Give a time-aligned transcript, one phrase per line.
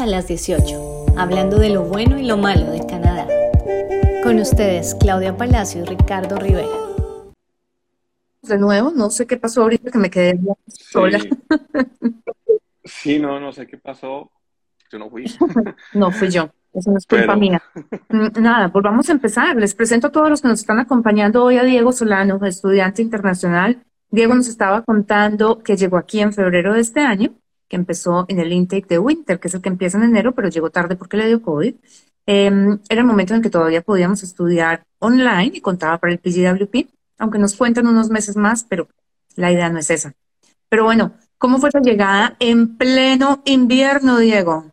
[0.00, 3.26] A las 18, hablando de lo bueno y lo malo de Canadá.
[4.22, 6.68] Con ustedes, Claudia Palacio y Ricardo Rivera.
[8.42, 11.18] De nuevo, no sé qué pasó ahorita que me quedé sola.
[12.84, 14.30] Sí, no, no sé qué pasó.
[14.92, 15.24] Yo no fui.
[15.94, 16.48] no fui yo.
[16.72, 17.60] Eso no es culpa mía.
[18.08, 19.56] Mm, nada, pues vamos a empezar.
[19.56, 23.82] Les presento a todos los que nos están acompañando hoy a Diego Solano, estudiante internacional.
[24.10, 27.34] Diego nos estaba contando que llegó aquí en febrero de este año
[27.68, 30.48] que empezó en el intake de Winter, que es el que empieza en enero, pero
[30.48, 31.74] llegó tarde porque le dio COVID.
[32.26, 36.88] Em, era el momento en que todavía podíamos estudiar online y contaba para el PGWP,
[37.18, 38.88] aunque nos cuentan unos meses más, pero
[39.36, 40.14] la idea no es esa.
[40.68, 44.66] Pero bueno, ¿cómo fue esa llegada en pleno invierno, Diego?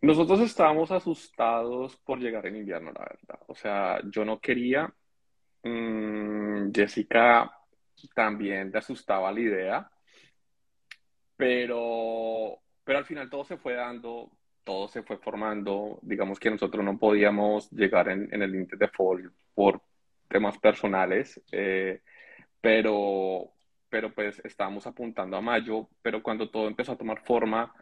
[0.00, 3.40] Nosotros estábamos asustados por llegar en invierno, la verdad.
[3.46, 4.92] O sea, yo no quería.
[5.64, 7.50] Mm, Jessica
[8.14, 9.90] también le asustaba la idea.
[11.38, 14.32] Pero, pero al final todo se fue dando,
[14.64, 16.00] todo se fue formando.
[16.02, 19.80] Digamos que nosotros no podíamos llegar en, el índice de fall por
[20.28, 22.02] temas personales, eh,
[22.60, 23.52] pero,
[23.88, 27.72] pero pues estábamos apuntando a mayo, pero cuando todo empezó a tomar forma,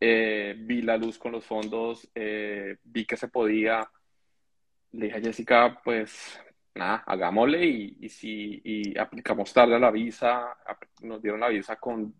[0.00, 3.88] eh, vi la luz con los fondos, eh, vi que se podía,
[4.92, 6.40] le dije a Jessica, pues
[6.74, 10.56] nada, hagámosle y, y si y aplicamos tarde la visa,
[11.02, 12.12] nos dieron la visa con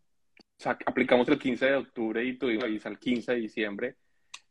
[0.63, 3.97] sea, aplicamos el 15 de octubre y tuvimos visa el 15 de diciembre.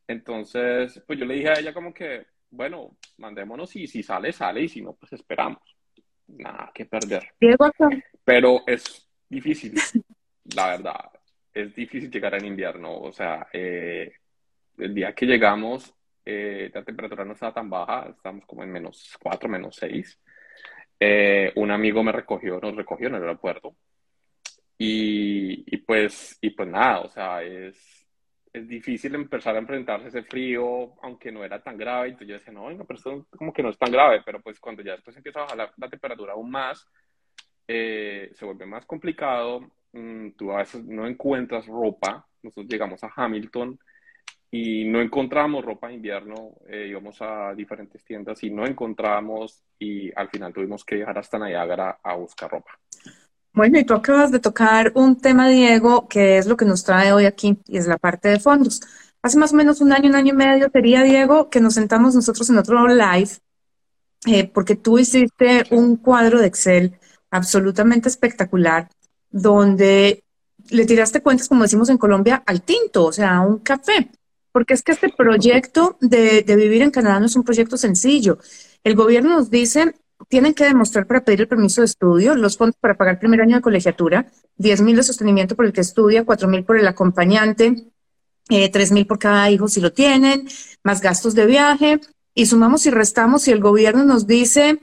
[0.08, 4.64] Entonces, pues yo le dije a ella como que, bueno, mandémonos y si sale, sale
[4.64, 5.62] y si no, pues esperamos.
[6.28, 7.30] Nada que perder.
[8.24, 9.74] Pero es difícil,
[10.56, 11.12] la verdad.
[11.54, 12.98] Es difícil llegar en invierno.
[12.98, 14.12] O sea, eh,
[14.78, 15.94] el día que llegamos,
[16.26, 20.20] eh, la temperatura no estaba tan baja, estábamos como en menos 4, menos 6.
[21.00, 23.76] Eh, un amigo me recogió, nos recogió en el aeropuerto
[24.84, 28.08] y, pues, y pues nada, o sea, es,
[28.52, 32.08] es difícil empezar a enfrentarse a ese frío, aunque no era tan grave.
[32.08, 34.60] Entonces yo decía, no, no, pero esto como que no es tan grave, pero pues
[34.60, 36.88] cuando ya después empieza a bajar la, temperatura aún más,
[37.68, 39.72] eh, se vuelve más complicado.
[39.94, 42.26] Mm, tú a veces no encuentras ropa.
[42.42, 43.80] Nosotros llegamos a Hamilton
[44.50, 46.56] y no encontramos ropa de invierno.
[46.68, 51.38] Eh, íbamos a diferentes tiendas y no encontramos y al final tuvimos que viajar hasta
[51.38, 52.80] Niagara a buscar ropa.
[53.54, 57.12] Bueno, y tú acabas de tocar un tema, Diego, que es lo que nos trae
[57.12, 58.82] hoy aquí, y es la parte de fondos.
[59.22, 62.16] Hace más o menos un año, un año y medio, sería, Diego, que nos sentamos
[62.16, 63.30] nosotros en otro live,
[64.26, 66.98] eh, porque tú hiciste un cuadro de Excel
[67.30, 68.90] absolutamente espectacular,
[69.30, 70.24] donde
[70.70, 74.10] le tiraste cuentas, como decimos en Colombia, al tinto, o sea, a un café.
[74.54, 78.38] Porque es que este proyecto de, de vivir en Canadá no es un proyecto sencillo.
[78.84, 79.94] El gobierno nos dice
[80.28, 83.42] tienen que demostrar para pedir el permiso de estudio los fondos para pagar el primer
[83.42, 84.28] año de colegiatura,
[84.58, 87.92] 10 mil de sostenimiento por el que estudia, 4 mil por el acompañante,
[88.50, 90.48] eh, 3 mil por cada hijo si lo tienen,
[90.84, 92.00] más gastos de viaje,
[92.34, 94.80] y sumamos y restamos y el gobierno nos dice,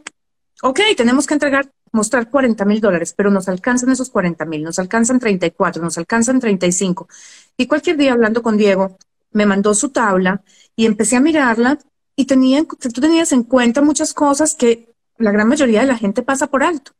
[0.62, 4.78] ok, tenemos que entregar, mostrar 40 mil dólares, pero nos alcanzan esos 40 mil, nos
[4.78, 7.08] alcanzan 34, nos alcanzan 35.
[7.56, 8.98] Y cualquier día hablando con Diego,
[9.32, 10.42] me mandó su tabla
[10.76, 11.78] y empecé a mirarla
[12.16, 14.87] y tenía, tú tenías en cuenta muchas cosas que
[15.18, 16.92] la gran mayoría de la gente pasa por alto.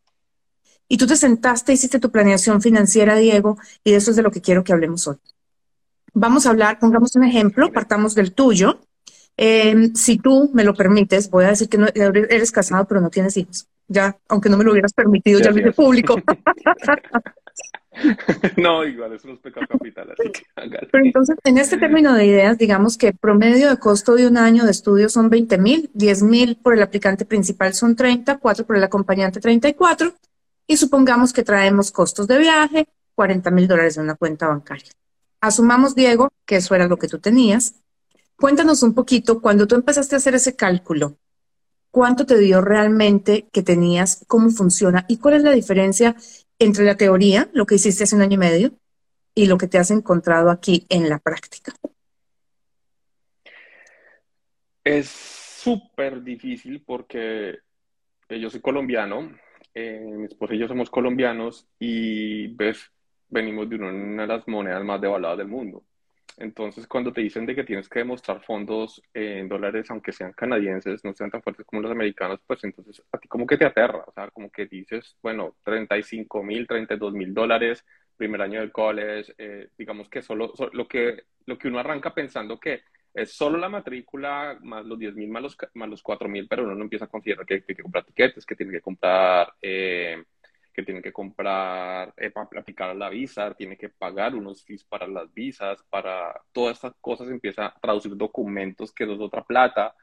[0.88, 4.30] Y tú te sentaste, hiciste tu planeación financiera, Diego, y de eso es de lo
[4.30, 5.16] que quiero que hablemos hoy.
[6.14, 8.81] Vamos a hablar, pongamos un ejemplo, partamos del tuyo.
[9.37, 13.10] Em, si tú me lo permites, voy a decir que no, eres casado, pero no
[13.10, 13.69] tienes hijos.
[13.87, 16.16] Ya, aunque no me lo hubieras permitido, ya lo hice público.
[18.56, 20.42] no, igual, es pecado capital, así que
[20.90, 24.64] Pero entonces, en este término de ideas, digamos que promedio de costo de un año
[24.64, 28.76] de estudio son 20 mil, 10 mil por el aplicante principal son 30, 4 por
[28.76, 30.14] el acompañante 34,
[30.66, 34.92] y supongamos que traemos costos de viaje, 40 mil dólares en una cuenta bancaria.
[35.40, 37.74] Asumamos, Diego, que eso era lo que tú tenías.
[38.36, 41.16] Cuéntanos un poquito, cuando tú empezaste a hacer ese cálculo,
[41.90, 46.16] ¿cuánto te dio realmente que tenías, cómo funciona y cuál es la diferencia
[46.58, 48.72] entre la teoría, lo que hiciste hace un año y medio,
[49.34, 51.72] y lo que te has encontrado aquí en la práctica?
[54.82, 57.58] Es súper difícil porque
[58.28, 59.31] eh, yo soy colombiano,
[59.75, 62.90] eh, mi y yo somos colombianos y ves,
[63.28, 65.84] venimos de una de las monedas más devaluadas del mundo.
[66.40, 71.05] Entonces, cuando te dicen de que tienes que demostrar fondos en dólares, aunque sean canadienses,
[71.05, 74.05] no sean tan fuertes como los americanos, pues entonces a ti como que te aterra,
[74.06, 77.85] o sea, como que dices, bueno, 35 mil, 32 mil dólares,
[78.17, 82.58] primer año del college, eh, digamos que solo, lo, que, lo que uno arranca pensando
[82.61, 82.82] que
[83.14, 86.62] es solo la matrícula más los 10 mil más los, más los 4 mil, pero
[86.62, 89.52] uno no empieza a considerar que tiene que comprar tiquetes, que tiene que comprar...
[89.61, 90.23] Eh,
[90.73, 95.06] que tiene que comprar, eh, para aplicar la visa, tiene que pagar unos fees para
[95.06, 99.94] las visas, para todas estas cosas empieza a traducir documentos, que es otra plata.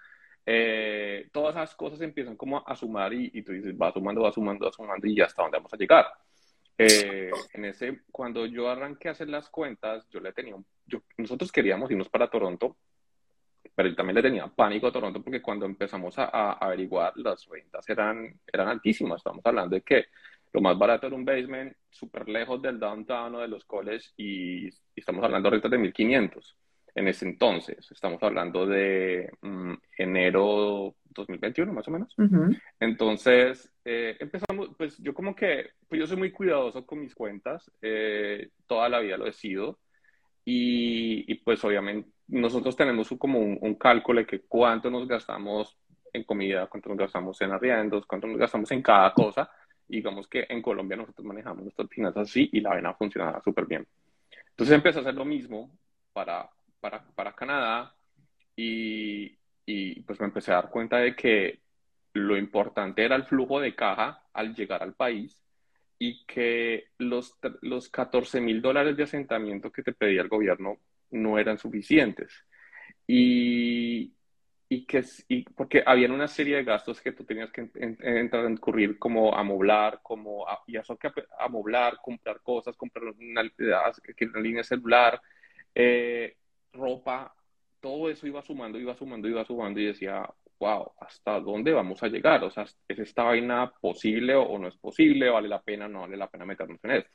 [0.45, 4.31] Eh, todas esas cosas empiezan como a sumar y, y, tú dices, va sumando, va
[4.31, 6.05] sumando, va sumando y ya hasta dónde vamos a llegar.
[6.77, 11.51] Eh, en ese, cuando yo arranqué a hacer las cuentas, yo le tenía, yo, nosotros
[11.51, 12.75] queríamos irnos para Toronto,
[13.73, 17.45] pero yo también le tenía pánico a Toronto porque cuando empezamos a, a averiguar las
[17.47, 19.17] rentas eran, eran altísimas.
[19.17, 20.05] Estamos hablando de que
[20.55, 24.67] lo más barato era un basement súper lejos del downtown o de los colleges y,
[24.67, 26.57] y estamos hablando de rentas de 1500
[26.95, 27.91] en ese entonces.
[27.91, 32.15] Estamos hablando de mm, enero 2021, más o menos.
[32.79, 37.69] Entonces, eh, empezamos, pues yo como que, pues yo soy muy cuidadoso con mis cuentas,
[37.81, 39.79] eh, toda la vida lo he sido.
[40.45, 45.77] Y, y pues obviamente nosotros tenemos como un, un, cálculo de que cuánto nos gastamos
[46.13, 49.49] en comida, cuánto nos gastamos en arriendos, cuánto nos gastamos en cada cosa.
[49.87, 53.87] Digamos que en Colombia nosotros manejamos nuestras finanzas así y la vena funcionaba súper bien.
[54.49, 55.71] Entonces empecé a hacer lo mismo
[56.13, 56.49] para
[56.85, 57.95] para, para Canadá
[58.55, 61.61] y, y pues me empecé a dar cuenta de que
[62.13, 65.43] lo importante era el flujo de caja al llegar al país
[65.97, 70.77] y que los, los 14 mil dólares de asentamiento que te pedía el gobierno
[71.11, 72.31] no eran suficientes.
[73.07, 74.13] Y,
[74.67, 78.53] y que, y porque había una serie de gastos que tú tenías que entrar en
[78.53, 84.63] incurrir como amoblar, como a, y eso que amoblar, comprar cosas, comprar una, una línea
[84.63, 85.21] celular,
[85.75, 86.35] eh,
[86.73, 87.35] ropa,
[87.79, 90.27] todo eso iba sumando, iba sumando, iba sumando y decía,
[90.59, 92.43] wow, ¿hasta dónde vamos a llegar?
[92.43, 95.29] O sea, ¿es esta vaina posible o no es posible?
[95.29, 97.11] ¿Vale la pena o no vale la pena meternos en esto?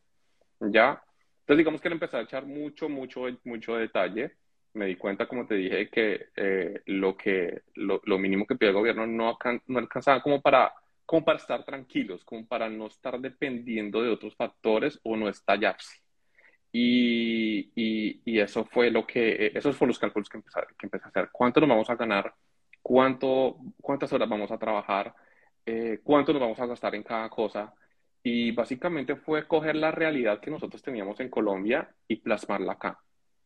[0.60, 1.02] ¿Ya?
[1.40, 4.36] Entonces digamos que le empecé a echar mucho, mucho, mucho detalle.
[4.74, 8.70] Me di cuenta, como te dije, que eh, lo que lo, lo, mínimo que pide
[8.70, 9.36] el gobierno no,
[9.66, 10.72] no alcanzaba como para,
[11.04, 16.00] como para estar tranquilos, como para no estar dependiendo de otros factores o no estallarse.
[16.72, 17.72] Y,
[18.24, 21.08] y, eso fue lo que, eh, esos fueron los cálculos que empecé, que empecé a
[21.08, 21.28] hacer.
[21.32, 22.34] ¿Cuánto nos vamos a ganar?
[22.82, 25.14] ¿Cuánto, ¿Cuántas horas vamos a trabajar?
[25.66, 27.74] Eh, ¿Cuánto nos vamos a gastar en cada cosa?
[28.22, 33.00] Y básicamente fue coger la realidad que nosotros teníamos en Colombia y plasmarla acá.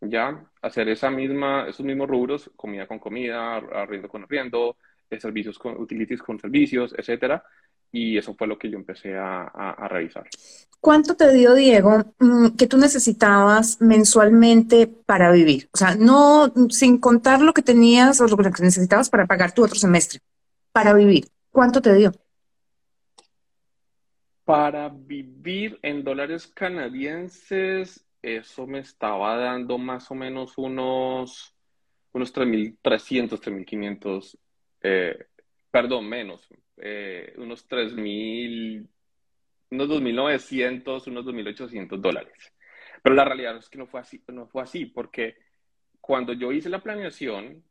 [0.09, 4.77] Ya, hacer esa misma, esos mismos rubros, comida con comida, arriendo con arriendo,
[5.11, 7.43] eh, servicios con utilities con servicios, etcétera,
[7.93, 10.25] y eso fue lo que yo empecé a, a, a revisar.
[10.81, 15.71] ¿Cuánto te dio, Diego, mm, que tú necesitabas mensualmente para vivir?
[15.73, 19.65] O sea, no sin contar lo que tenías o lo que necesitabas para pagar tu
[19.65, 20.21] otro semestre,
[20.73, 21.29] para vivir.
[21.51, 22.13] ¿Cuánto te dio?
[24.45, 31.55] Para vivir en dólares canadienses, eso me estaba dando más o menos unos,
[32.13, 34.39] unos 3.300, 3.500,
[34.83, 35.27] eh,
[35.71, 36.49] perdón, menos,
[36.79, 38.89] eh, unos 3.000,
[39.71, 42.53] unos 2.900, unos 2.800 dólares.
[43.03, 45.37] Pero la realidad es que no fue así, no fue así, porque
[46.01, 47.63] cuando yo hice la planeación,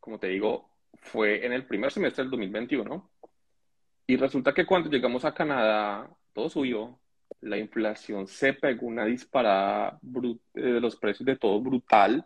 [0.00, 3.10] como te digo, fue en el primer semestre del 2021,
[4.06, 6.98] y resulta que cuando llegamos a Canadá, todo subió,
[7.42, 9.98] la inflación se pegó una disparada
[10.54, 12.24] eh, de los precios de todo brutal,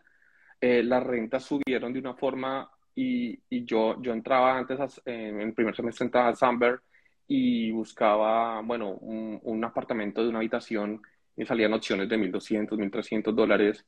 [0.60, 6.06] eh, las rentas subieron de una forma y, yo, yo entraba antes, en primer semestre
[6.06, 6.80] entraba a Samberg
[7.28, 11.02] y buscaba, bueno, un, un, apartamento de una habitación
[11.36, 13.84] y salían opciones de 1.200, 1.300 dólares.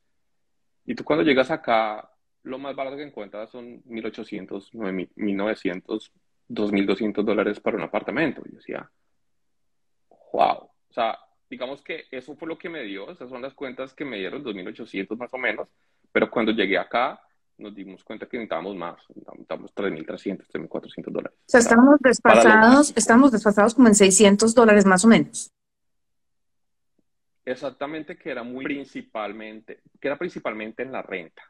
[0.85, 2.11] Y tú cuando llegas acá,
[2.43, 6.11] lo más barato que encuentras son 1.800, 1.900,
[6.49, 8.43] 2.200 dólares para un apartamento.
[8.45, 8.91] Y yo decía,
[10.33, 10.69] wow.
[10.91, 11.19] O sea,
[11.49, 14.45] digamos que eso fue lo que me dio, esas son las cuentas que me dieron,
[14.45, 15.69] 2.800 más o menos.
[16.13, 17.21] Pero cuando llegué acá,
[17.59, 21.39] nos dimos cuenta que necesitábamos más, necesitábamos 3.300, 3.400 dólares.
[21.39, 25.51] O sea, estamos desfasados, estamos desfasados como en 600 dólares más o menos.
[27.45, 31.43] Exactamente, que era muy principalmente, que era principalmente en la renta,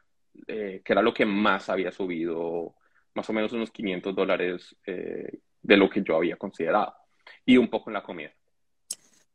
[0.47, 2.75] eh, que era lo que más había subido,
[3.13, 6.93] más o menos unos 500 dólares eh, de lo que yo había considerado,
[7.45, 8.31] y un poco en la comida.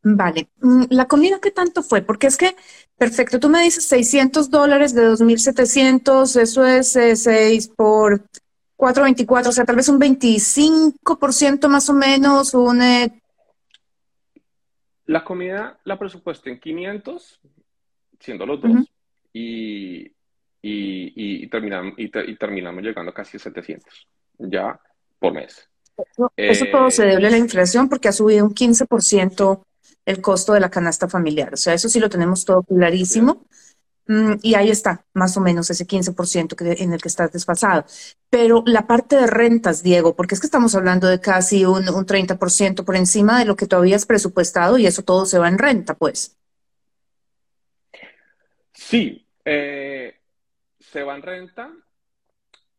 [0.06, 2.02] Vale, mm, ¿la comida qué tanto fue?
[2.02, 2.54] Porque es que,
[2.98, 8.20] perfecto, tú me dices 600 dólares de 2.700, eso es 6 eh, por
[8.76, 12.82] 4.24, o sea, tal vez un 25% más o menos, un...
[12.82, 13.18] Eh...
[15.06, 17.40] La comida la presupuesté en 500,
[18.20, 18.88] siendo los dos, uh -huh.
[19.32, 20.12] y, y,
[21.44, 24.06] y, terminamos, y, y, terminamos llegando casi a 700,
[24.38, 24.78] ya,
[25.18, 25.66] por mes.
[25.96, 29.64] Eso, eh, eso todo se debe a la inflación porque ha subido un 15%
[30.06, 31.54] el costo de la canasta familiar.
[31.54, 33.46] O sea, eso sí lo tenemos todo clarísimo.
[34.06, 37.84] Mm, y ahí está, más o menos, ese 15% que, en el que estás desfasado.
[38.28, 42.06] Pero la parte de rentas, Diego, porque es que estamos hablando de casi un, un
[42.06, 45.58] 30% por encima de lo que tú habías presupuestado y eso todo se va en
[45.58, 46.36] renta, pues.
[48.74, 50.20] Sí, eh,
[50.78, 51.72] se va en renta.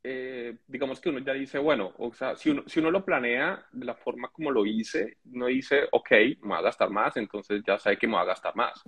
[0.08, 3.66] Eh, digamos que uno ya dice, bueno, o sea, si uno, si uno lo planea
[3.72, 7.64] de la forma como lo hice, no dice, ok, me va a gastar más, entonces
[7.66, 8.84] ya sabe que me va a gastar más.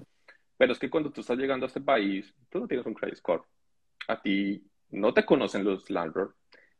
[0.55, 3.15] Pero es que cuando tú estás llegando a este país, tú no tienes un credit
[3.15, 3.41] score.
[4.07, 6.35] A ti no te conocen los landlords.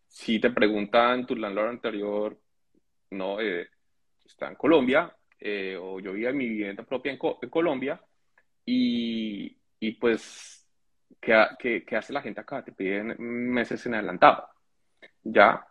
[0.08, 2.40] Si te preguntan tu landlord anterior,
[3.10, 3.68] no, eh,
[4.24, 8.00] está en Colombia, eh, o yo vivía en mi vivienda propia en, Colombia,
[8.64, 10.67] y, y pues,
[11.20, 12.64] ¿qué, ¿qué, qué, hace la gente acá?
[12.64, 14.48] Te piden meses en adelantado,
[15.24, 15.66] ¿ya?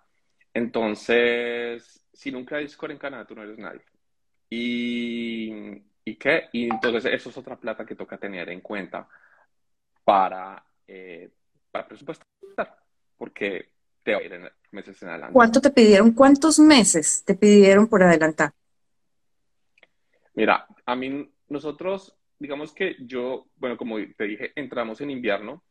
[0.52, 3.82] Entonces, sin un credit score en Canadá, tú no eres nadie.
[4.48, 6.48] Y ¿Y qué?
[6.52, 9.08] Y entonces eso es otra plata que toca tener en cuenta
[10.04, 11.28] para, eh,
[11.72, 12.28] para presupuestar,
[13.18, 13.72] porque
[14.04, 15.32] te va a ir en meses en adelante.
[15.32, 16.12] ¿Cuánto te pidieron?
[16.12, 18.52] ¿Cuántos meses te pidieron por adelantar?
[20.34, 25.62] Mira, a mí, nosotros, digamos que yo, bueno, como te dije, entramos en invierno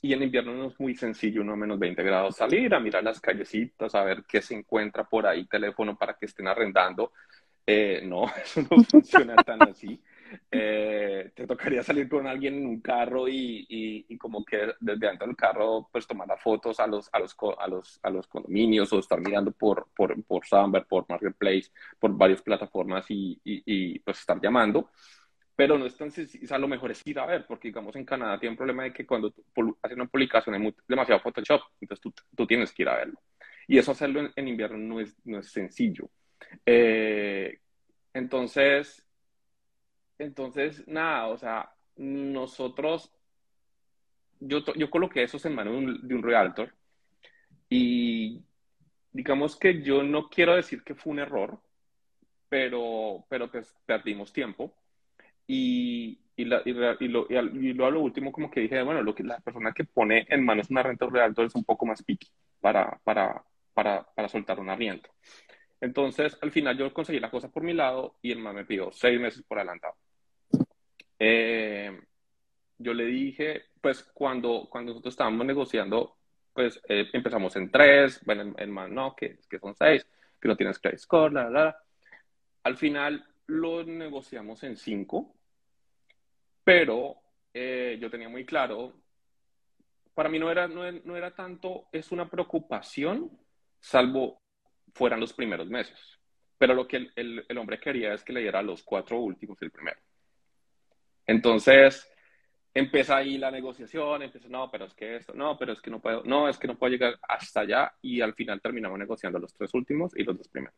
[0.00, 3.02] y en invierno no es muy sencillo, uno a menos 20 grados, salir a mirar
[3.02, 7.12] las callecitas, a ver qué se encuentra por ahí, teléfono para que estén arrendando.
[7.66, 10.00] Eh, no, eso no funciona tan así.
[10.50, 13.66] Eh, te tocaría salir con alguien en un carro y,
[14.08, 17.36] y, como que desde dentro del carro pues tomar las fotos a los, a los,
[17.58, 20.42] a los, a los condominios o estar mirando por, por, por
[20.88, 24.90] por Marketplace, por varias plataformas y, y, pues estar llamando.
[25.58, 27.96] Pero no es tan sencillo, o sea, lo mejor es ir a ver, porque digamos
[27.96, 29.34] en Canadá tiene un problema de que cuando
[29.82, 33.20] haces una publicación hay demasiado Photoshop, entonces tú, tú, tienes que ir a verlo.
[33.66, 36.08] Y eso hacerlo en, en invierno no es, no es sencillo.
[36.64, 37.58] Eh,
[38.14, 39.04] entonces,
[40.16, 43.12] entonces, nada, o sea, nosotros,
[44.38, 46.72] yo, yo coloqué esos en manos de un, realtor
[47.68, 48.44] y
[49.10, 51.60] digamos que yo no quiero decir que fue un error,
[52.48, 54.72] pero, pero pues perdimos tiempo.
[55.50, 56.72] Y, y, lo, y,
[57.08, 60.44] lo, y, lo, último como que dije, bueno, lo que la persona que pone en
[60.44, 62.28] manos una renta realtor es un poco más picky
[62.60, 65.08] para, para, para, para soltar un arriendo.
[65.80, 68.92] Entonces, al final yo conseguí la cosa por mi lado y el man me pidió
[68.92, 69.94] seis meses por adelantado.
[71.18, 71.98] Eh,
[72.76, 76.18] yo le dije, pues cuando, cuando nosotros estábamos negociando,
[76.52, 80.06] pues eh, empezamos en tres, bueno, el, man no, que, que son seis,
[80.40, 81.76] que no tienes credit score, la, la, la.
[82.64, 85.34] Al final lo negociamos en cinco,
[86.68, 87.16] pero
[87.54, 88.92] eh, yo tenía muy claro,
[90.12, 93.30] para mí no era, no, no era tanto, es una preocupación,
[93.80, 94.42] salvo
[94.92, 95.98] fueran los primeros meses.
[96.58, 99.70] Pero lo que el, el, hombre quería es que le diera los cuatro últimos el
[99.70, 99.98] primero.
[101.24, 102.06] Entonces,
[102.74, 106.02] empieza ahí la negociación, empieza, no, pero es que esto, no, pero es que no
[106.02, 109.54] puedo, no, es que no puedo llegar hasta allá y al final terminamos negociando los
[109.54, 110.76] tres últimos y los dos primeros.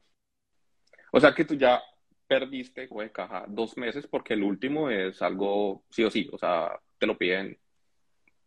[1.11, 1.83] O sea que tú ya
[2.31, 7.05] perdiste, caja, dos meses porque el último es algo sí o sí, o sea, te
[7.05, 7.59] lo piden,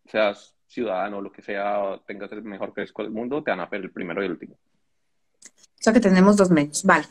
[0.06, 3.84] seas ciudadano lo que sea, tengas el mejor crédito del mundo, te van a pedir
[3.84, 4.54] el primero y el último.
[4.54, 6.82] O sea que tenemos dos menos.
[6.86, 7.04] Vale.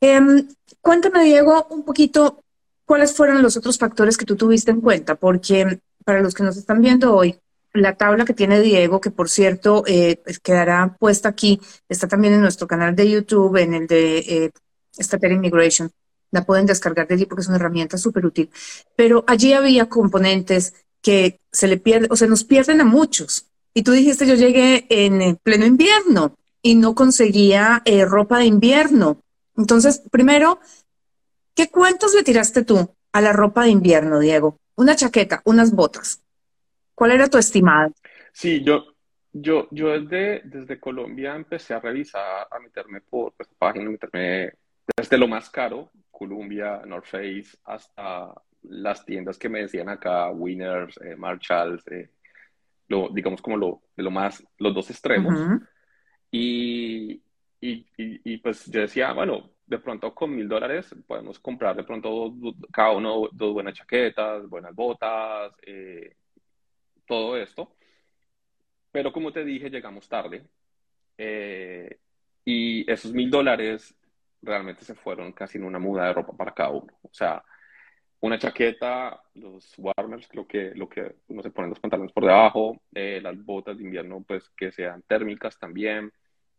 [0.00, 0.48] Em,
[0.80, 2.42] cuéntame, Diego, un poquito
[2.84, 6.56] cuáles fueron los otros factores que tú tuviste en cuenta, porque para los que nos
[6.56, 7.38] están viendo hoy,
[7.72, 12.34] la tabla que tiene Diego, que por cierto eh, pues, quedará puesta aquí, está también
[12.34, 14.50] en nuestro canal de YouTube, en el de eh,
[15.22, 15.90] Immigration.
[16.30, 18.50] La pueden descargar de allí porque es una herramienta súper útil.
[18.96, 23.46] Pero allí había componentes que se le pierden, o se nos pierden a muchos.
[23.74, 29.20] Y tú dijiste, yo llegué en pleno invierno y no conseguía eh, ropa de invierno.
[29.56, 30.60] Entonces, primero,
[31.54, 34.56] ¿qué cuentos le tiraste tú a la ropa de invierno, Diego?
[34.76, 36.22] Una chaqueta, unas botas.
[36.94, 37.92] ¿Cuál era tu estimado?
[38.32, 38.84] Sí, yo,
[39.32, 44.52] yo, yo desde, desde Colombia empecé a revisar, a meterme por esta página, a meterme
[44.96, 50.96] desde lo más caro, Columbia, North Face, hasta las tiendas que me decían acá, Winners,
[51.02, 52.10] eh, Marshalls, eh,
[52.88, 55.34] lo, digamos como lo, lo más, los dos extremos.
[56.30, 57.22] Y,
[57.60, 62.34] y, y, pues yo decía, bueno, de pronto con mil dólares podemos comprar de pronto
[62.72, 66.16] cada uno dos buenas chaquetas, buenas botas, eh,
[67.06, 67.76] todo esto.
[68.90, 70.44] Pero como te dije, llegamos tarde.
[71.16, 71.98] Eh,
[72.44, 73.94] y esos mil dólares
[74.42, 76.92] realmente se fueron casi en una muda de ropa para cada uno.
[77.02, 77.42] O sea,
[78.20, 82.82] una chaqueta, los warmers, lo que, lo que uno se pone los pantalones por debajo,
[82.94, 86.12] eh, las botas de invierno, pues que sean térmicas también,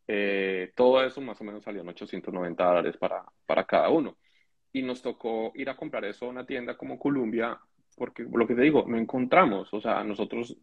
[0.07, 4.17] eh, todo eso más o menos salió en 890 dólares para, para cada uno.
[4.73, 7.59] Y nos tocó ir a comprar eso a una tienda como Columbia
[7.95, 10.57] porque lo que te digo, no encontramos, o sea, nosotros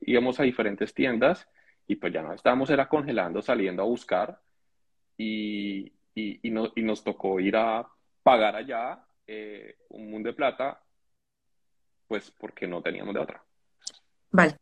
[0.00, 1.48] íbamos a diferentes tiendas
[1.86, 4.40] y pues ya no estábamos, era congelando, saliendo a buscar
[5.16, 7.86] y, y, no, y nos tocó ir a
[8.22, 10.80] pagar allá eh, un mundo de plata,
[12.08, 13.44] pues porque no teníamos de otra.
[14.30, 14.56] Vale.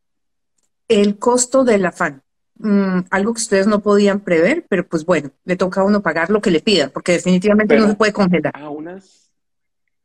[0.88, 2.22] El costo del afán.
[2.56, 6.30] Mm, algo que ustedes no podían prever, pero pues bueno, le toca a uno pagar
[6.30, 8.52] lo que le pidan, porque definitivamente no se puede congelar.
[8.56, 9.30] Aún así,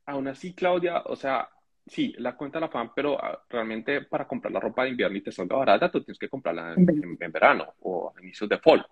[0.05, 1.49] aún así, Claudia, o sea,
[1.85, 5.21] sí, la cuenta la fan, pero ah, realmente para comprar la ropa de invierno y
[5.21, 8.85] te salga barata, tú tienes que comprarla en, verano o a inicios de fall.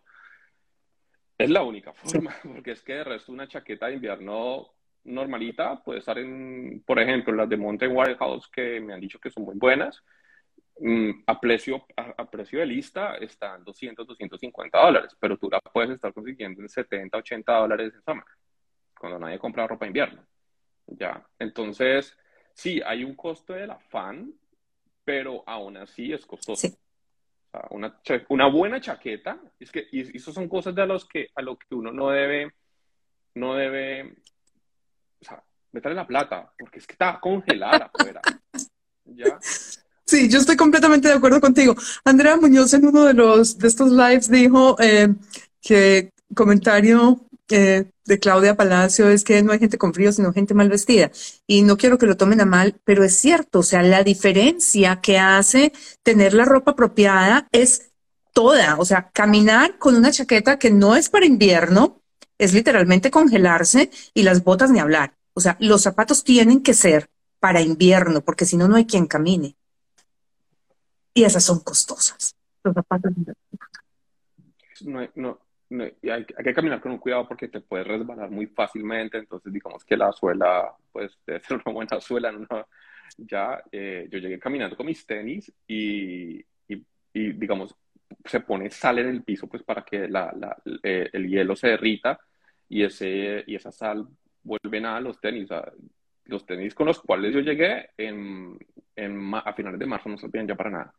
[1.37, 5.99] Es la única forma, porque es que de resto una chaqueta de invierno normalita puede
[5.99, 9.55] estar en, por ejemplo, las de Mountain Warehouse que me han dicho que son muy
[9.55, 10.03] buenas,
[10.79, 15.91] Mm, a, precio, a, precio de lista están 200, 250 dólares, pero tú la puedes
[15.91, 18.23] estar consiguiendo en 70, 80 dólares en summer,
[18.99, 20.23] cuando nadie compra ropa de invierno.
[20.85, 22.15] Ya, entonces,
[22.53, 24.33] sí, hay un costo del afán,
[25.03, 26.67] pero aún así es costoso.
[27.71, 27.99] Una,
[28.29, 31.75] una, buena chaqueta, es que, y, eso son cosas de los que, a lo que
[31.75, 32.53] uno no debe,
[33.35, 34.15] no debe,
[35.21, 38.21] o sea, meterle la plata, porque es que está congelada afuera.
[39.05, 39.39] ¿Ya?
[40.05, 41.75] Sí, yo estoy completamente de acuerdo contigo.
[42.05, 45.09] Andrea Muñoz en uno de los de estos lives dijo eh,
[45.61, 50.69] que comentario de Claudia Palacio es que no hay gente con frío, sino gente mal
[50.69, 51.11] vestida.
[51.45, 54.99] Y no quiero que lo tomen a mal, pero es cierto, o sea, la diferencia
[55.01, 55.71] que hace
[56.03, 57.91] tener la ropa apropiada es
[58.33, 58.77] toda.
[58.77, 62.01] O sea, caminar con una chaqueta que no es para invierno
[62.37, 65.13] es literalmente congelarse y las botas ni hablar.
[65.33, 69.05] O sea, los zapatos tienen que ser para invierno, porque si no, no hay quien
[69.05, 69.55] camine
[71.17, 72.35] y esas son costosas.
[72.63, 73.11] Los zapatos.
[74.81, 79.17] No, no, no hay, que caminar con un cuidado porque te puedes resbalar muy fácilmente,
[79.17, 82.33] entonces digamos que la suela, pues debe ser una buena suela,
[83.17, 86.85] ya eh, yo llegué caminando con mis tenis y, y,
[87.33, 87.75] digamos,
[88.25, 91.69] se pone sal en el piso pues para que la, la, eh, el hielo se
[91.69, 92.19] derrita
[92.69, 94.07] y, ese, y esa sal
[94.43, 95.49] vuelve a los tenis.
[96.25, 98.57] los tenis con los cuales yo llegué en,
[98.95, 100.93] en, a finales de marzo no servían ya para nada.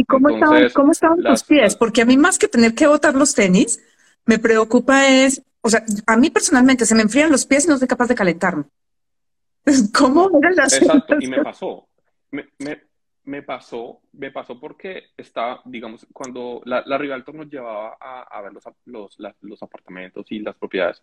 [0.00, 1.76] ¿Y cómo, estaban, cómo estaban tus pies?
[1.76, 3.84] Porque a mí más que tener que botar los tenis,
[4.24, 7.76] me preocupa es, o sea, a mí personalmente se me enfrían los pies y no
[7.76, 8.64] soy capaz de calentarme.
[9.94, 11.86] ¿Cómo eran las Exacto, y me pasó.
[12.30, 12.80] Me, me,
[13.24, 18.40] me, pasó, me pasó porque estaba, digamos, cuando la, la Rivalto nos llevaba a, a
[18.40, 21.02] ver los, los, los, apartamentos y las propiedades,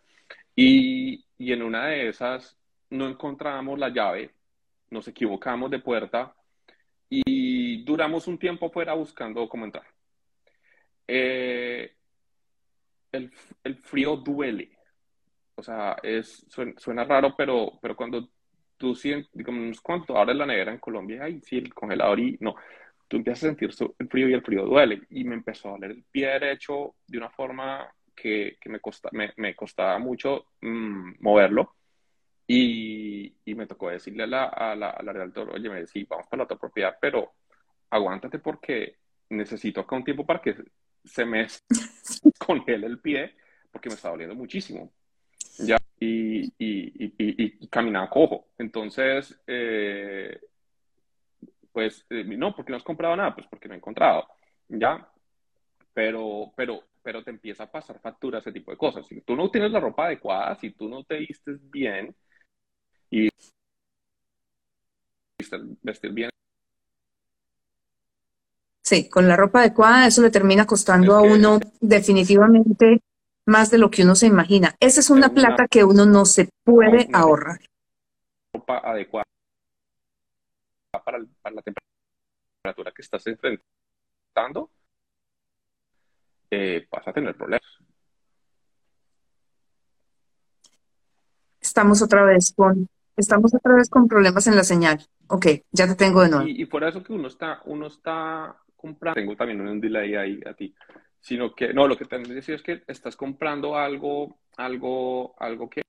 [0.55, 2.57] y, y en una de esas
[2.89, 4.31] no encontrábamos la llave,
[4.89, 6.33] nos equivocamos de puerta
[7.09, 9.85] y duramos un tiempo fuera buscando cómo entrar.
[11.07, 11.93] Eh,
[13.11, 13.31] el,
[13.63, 14.77] el, frío duele.
[15.55, 18.29] O sea, es, suena, raro, pero, pero cuando
[18.77, 22.55] tú sientes, digamos, cuando abres la nevera en Colombia, ay, sí, el congelador y no,
[23.07, 25.01] tú empiezas a sentir el frío y el frío duele.
[25.09, 29.09] Y me empezó a doler el pie derecho de una forma que, que me, costa,
[29.13, 31.75] me, me, costaba mucho mm, moverlo.
[32.47, 36.05] Y, y, me tocó decirle a la, a la, a la realtor, oye, me decía,
[36.07, 37.33] vamos para la otra propiedad, pero
[37.89, 38.95] aguántate porque
[39.29, 40.55] necesito acá un tiempo para que
[41.03, 41.47] se me
[42.39, 43.35] congele el pie,
[43.71, 44.93] porque me está doliendo muchísimo.
[45.59, 48.47] Ya, y, y, y caminaba cojo.
[48.57, 50.39] Entonces, eh,
[51.71, 53.35] pues, eh, no, porque no has comprado nada?
[53.35, 54.27] Pues porque no he encontrado.
[54.67, 55.07] Ya,
[55.93, 59.05] pero, pero, pero te empieza a pasar factura ese tipo de cosas.
[59.07, 62.15] Si tú no tienes la ropa adecuada, si tú no te vistes bien,
[63.09, 63.29] y
[65.81, 66.29] vestir bien.
[68.83, 73.01] Sí, con la ropa adecuada eso le termina costando a uno definitivamente
[73.45, 74.75] más de lo que uno se imagina.
[74.79, 77.59] Esa es una, plata que uno no se puede ahorrar.
[78.53, 79.25] Ropa adecuada
[81.03, 84.71] para, la temperatura que estás enfrentando,
[86.49, 87.67] eh, vas a tener problemas.
[91.59, 94.99] Estamos otra vez con Estamos otra vez con problemas en la señal.
[95.27, 96.47] Ok, ya te tengo de nuevo.
[96.47, 100.53] Y, y eso que uno está, uno está comprando, tengo también un delay ahí a
[100.53, 100.73] ti,
[101.19, 105.81] sino que, no, lo que te decir es que estás comprando algo, algo, algo que,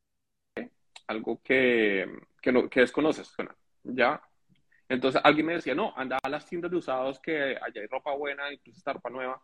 [1.06, 2.10] algo que,
[2.40, 3.30] que, no, que desconoces,
[3.84, 4.22] ¿ya?
[4.88, 8.14] Entonces alguien me decía, no, anda a las tiendas de usados que allá hay ropa
[8.14, 9.38] buena, incluso está ropa nueva,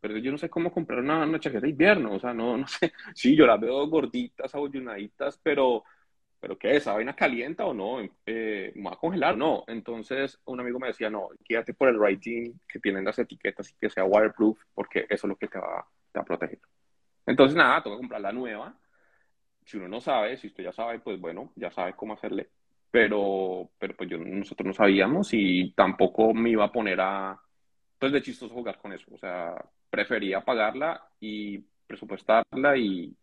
[0.00, 2.66] pero yo no sé cómo comprar una, una chaqueta de invierno, o sea, no, no
[2.66, 5.84] sé, sí, yo las veo gorditas, abollonaditas, pero
[6.40, 6.76] pero ¿qué?
[6.76, 8.00] ¿Esa vaina calienta o no?
[8.26, 9.36] Eh, ¿Me va a congelar?
[9.36, 9.64] No.
[9.66, 13.74] Entonces un amigo me decía, no, quédate por el writing que tienen las etiquetas y
[13.74, 16.58] que sea waterproof, porque eso es lo que te va, a proteger.
[17.26, 18.74] Entonces nada, tengo que comprar la nueva.
[19.64, 22.48] Si uno no sabe, si usted ya sabe, pues bueno, ya sabe cómo hacerle.
[22.90, 27.40] pero, pero pues yo, nosotros no sabíamos y tampoco me iba a poner a,
[27.98, 29.06] pues de chistoso jugar con eso.
[29.14, 29.54] O sea,
[29.90, 33.14] prefería pagarla y presupuestarla y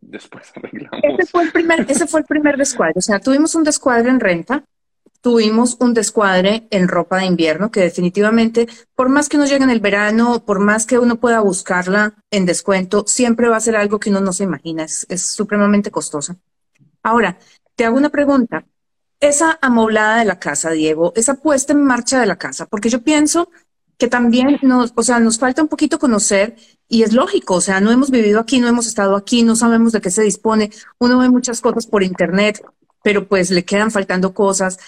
[0.00, 1.00] después arreglamos.
[1.02, 2.94] Ese fue el primer, ese fue el primer descuadre.
[2.96, 4.64] O sea, tuvimos un descuadre en renta,
[5.20, 9.70] tuvimos un descuadre en ropa de invierno, que definitivamente, por más que uno llegue en
[9.70, 13.98] el verano, por más que uno pueda buscarla en descuento, siempre va a ser algo
[13.98, 16.36] que uno no se imagina, es, es supremamente costosa.
[17.02, 17.38] Ahora,
[17.74, 18.64] te hago una pregunta.
[19.20, 23.02] Esa amoblada de la casa, Diego, esa puesta en marcha de la casa, porque yo
[23.02, 23.50] pienso
[23.98, 26.56] que también nos, o sea, nos falta un poquito conocer
[26.88, 29.92] y es lógico, o sea, no hemos vivido aquí, no hemos estado aquí, no sabemos
[29.92, 32.64] de qué se dispone, uno ve muchas cosas por internet,
[33.02, 34.78] pero pues le quedan faltando cosas.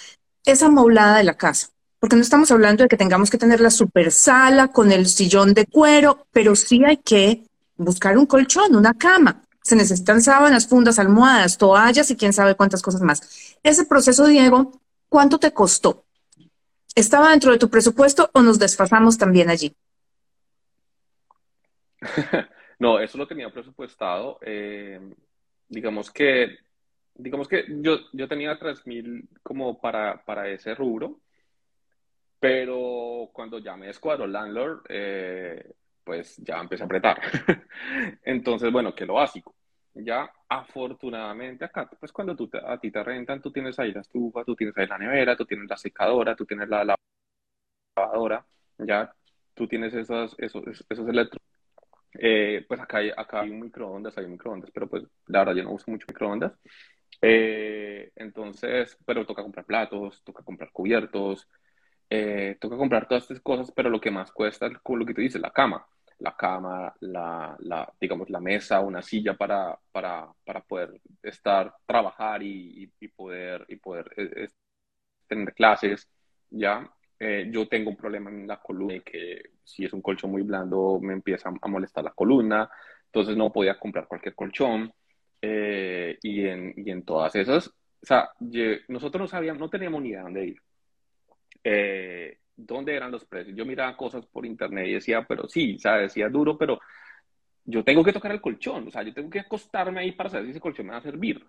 [0.44, 1.68] Esa amoblada de la casa,
[1.98, 5.54] porque no estamos hablando de que tengamos que tener la super sala con el sillón
[5.54, 7.44] de cuero, pero sí hay que
[7.76, 9.42] buscar un colchón, una cama.
[9.62, 13.20] Se necesitan sábanas, fundas, almohadas, toallas y quién sabe cuántas cosas más.
[13.62, 14.72] Ese proceso, Diego,
[15.08, 16.04] ¿cuánto te costó?
[16.94, 19.74] ¿Estaba dentro de tu presupuesto o nos desfasamos también allí?
[22.78, 24.38] no, eso lo tenía presupuestado.
[24.42, 25.00] Eh,
[25.68, 26.58] digamos que,
[27.14, 31.20] digamos que yo, yo tenía 3.000 como para, para ese rubro,
[32.40, 35.72] pero cuando ya me descuadró Landlord, eh,
[36.02, 37.20] pues ya empecé a apretar.
[38.24, 39.54] Entonces, bueno, que lo básico.
[39.94, 44.44] Ya afortunadamente acá, pues cuando tú a ti te rentan, tú tienes ahí la estufa,
[44.44, 46.96] tú tienes ahí la nevera, tú tienes la secadora, tú tienes la
[47.96, 48.44] lavadora,
[48.78, 49.14] ya
[49.54, 51.40] tú tienes esos, esos, esos electros.
[52.14, 55.54] Eh, pues acá hay, acá hay un microondas, hay un microondas, pero pues la verdad
[55.54, 56.52] yo no uso mucho microondas.
[57.22, 61.48] Eh, entonces, pero toca comprar platos, toca comprar cubiertos,
[62.10, 65.20] eh, toca comprar todas estas cosas, pero lo que más cuesta es lo que tú
[65.20, 65.86] dices, la cama
[66.20, 72.42] la cama, la, la, digamos, la mesa, una silla para, para, para poder estar, trabajar
[72.42, 74.48] y, y, poder, y poder eh,
[75.26, 76.08] tener clases,
[76.50, 76.88] ¿ya?
[77.18, 80.98] Eh, yo tengo un problema en la columna, que si es un colchón muy blando
[81.02, 82.70] me empieza a molestar la columna,
[83.06, 84.92] entonces no podía comprar cualquier colchón.
[85.42, 87.72] Eh, y, en, y en todas esas, o
[88.06, 88.28] sea,
[88.88, 90.62] nosotros no sabíamos, no teníamos ni idea dónde ir.
[91.64, 93.56] Eh, dónde eran los precios.
[93.56, 96.80] Yo miraba cosas por internet y decía, pero sí, o sea, decía duro, pero
[97.64, 100.46] yo tengo que tocar el colchón, o sea, yo tengo que acostarme ahí para saber
[100.46, 101.44] si ese colchón me va a servir.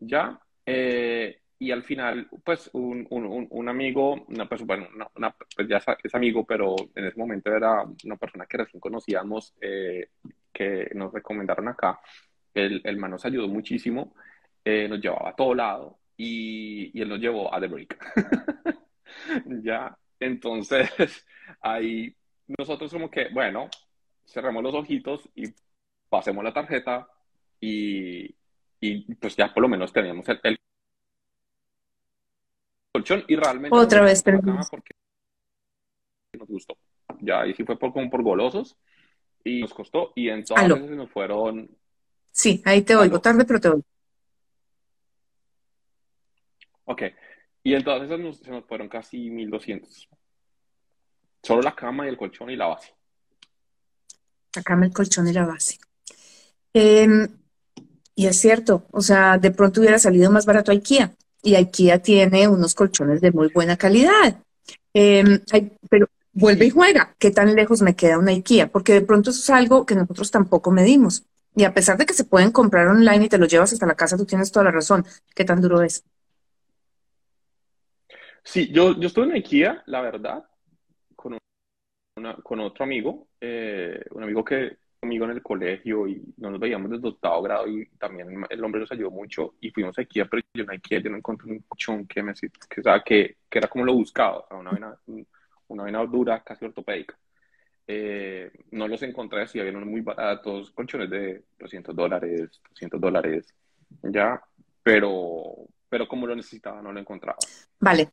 [0.00, 0.40] ¿Ya?
[0.64, 6.14] Eh, y al final, pues, un, un, un amigo, una persona, una, pues ya es
[6.14, 10.10] amigo, pero en ese momento era una persona que recién conocíamos, eh,
[10.52, 12.00] que nos recomendaron acá.
[12.54, 14.14] El, el man nos ayudó muchísimo,
[14.64, 17.98] eh, nos llevaba a todo lado y, y él nos llevó a The Break.
[19.62, 20.90] ya, entonces,
[21.60, 22.14] ahí
[22.58, 23.68] nosotros como que, bueno,
[24.24, 25.44] cerremos los ojitos y
[26.08, 27.08] pasemos la tarjeta
[27.60, 28.34] y,
[28.80, 30.58] y pues ya por lo menos teníamos el,
[32.92, 33.76] colchón y realmente...
[33.76, 34.92] Otra vez, porque
[36.38, 36.76] nos gustó.
[37.20, 38.76] Ya ahí sí fue por, como por golosos
[39.44, 41.70] y nos costó y entonces nos fueron...
[42.30, 43.82] Sí, ahí te oigo, tarde pero te oigo.
[46.84, 47.02] Ok,
[47.62, 50.08] y entonces se nos fueron casi 1200.
[51.42, 52.94] Solo la cama y el colchón y la base.
[54.54, 55.78] La cama, el colchón y la base.
[56.72, 57.28] Em,
[58.14, 61.14] y es cierto, o sea, de pronto hubiera salido más barato IKEA.
[61.42, 64.42] Y IKEA tiene unos colchones de muy buena calidad.
[64.92, 65.40] Em,
[65.88, 67.14] pero vuelve y juega.
[67.18, 68.68] ¿Qué tan lejos me queda una IKEA?
[68.68, 71.24] Porque de pronto eso es algo que nosotros tampoco medimos.
[71.54, 73.94] Y a pesar de que se pueden comprar online y te lo llevas hasta la
[73.94, 75.04] casa, tú tienes toda la razón.
[75.34, 76.04] ¿Qué tan duro es?
[78.48, 80.42] Sí, yo, yo estoy en IKEA, la verdad,
[81.14, 81.36] con,
[82.42, 86.90] con otro amigo, eh, un amigo que conmigo en el colegio y no nos veíamos
[86.90, 90.42] desde octavo grado y también el hombre nos ayudó mucho y fuimos a IKEA, pero
[90.54, 92.48] yo en IKEA yo no encontré un colchón que me que,
[93.04, 94.98] que, que era como lo buscaba, una vena,
[95.68, 97.18] una vena dura, casi ortopédica.
[97.86, 103.54] Eh, no los encontré, sí, habían unos muy baratos, colchones de 200 dólares, 200 dólares,
[104.02, 104.42] ya,
[104.82, 107.38] pero, pero como lo necesitaba, no lo encontraba.
[107.80, 108.10] Vale,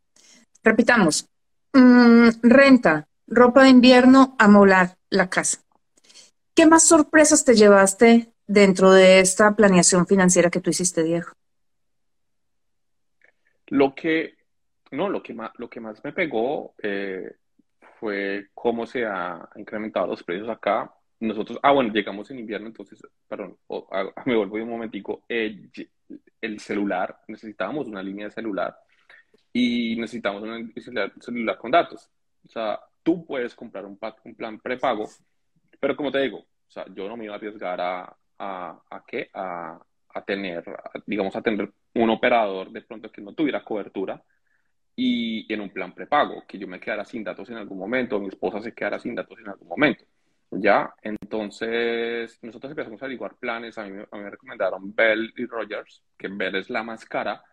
[0.65, 1.29] Repitamos,
[1.73, 5.59] mm, renta, ropa de invierno, amoblar la casa.
[6.55, 11.27] ¿Qué más sorpresas te llevaste dentro de esta planeación financiera que tú hiciste, Diego?
[13.67, 14.37] Lo que,
[14.89, 17.35] no, lo que más, lo que más me pegó eh,
[17.99, 20.91] fue cómo se ha incrementado los precios acá.
[21.19, 23.55] Nosotros, ah, bueno, llegamos en invierno, entonces, perdón,
[24.25, 25.23] me vuelvo un momentico.
[26.45, 28.77] El celular, necesitábamos una línea de celular
[29.51, 30.73] y necesitamos un
[31.21, 32.09] celular, con datos.
[32.45, 35.09] O sea, tú puedes comprar un, un plan prepago,
[35.79, 39.03] pero como te digo, o sea, yo no me iba a arriesgar a, a, a
[39.05, 39.79] qué, a,
[40.15, 40.63] a tener,
[41.05, 44.21] digamos, a tener un operador de pronto que no tuviera cobertura
[44.95, 48.29] y en un plan prepago, que yo me quedara sin datos en algún momento, mi
[48.29, 50.05] esposa se quedara sin datos en algún momento.
[50.57, 50.93] ¿Ya?
[51.01, 53.77] Entonces, nosotros empezamos a averiguar planes.
[53.77, 57.43] A mí, a mí me recomendaron Bell y Rogers, que Bell es la más cara,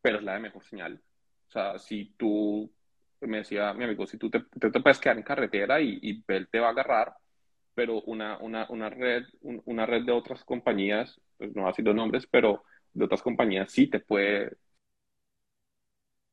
[0.00, 1.00] pero es la de mejor señal.
[1.48, 2.70] O sea, si tú,
[3.20, 6.48] me decía mi amigo, si tú te, te, puedes quedar en carretera y, y, Bell
[6.48, 7.14] te va a agarrar,
[7.74, 12.26] pero una, una, una red, una red de otras compañías, pues no así los nombres,
[12.30, 14.56] pero de otras compañías sí te puede,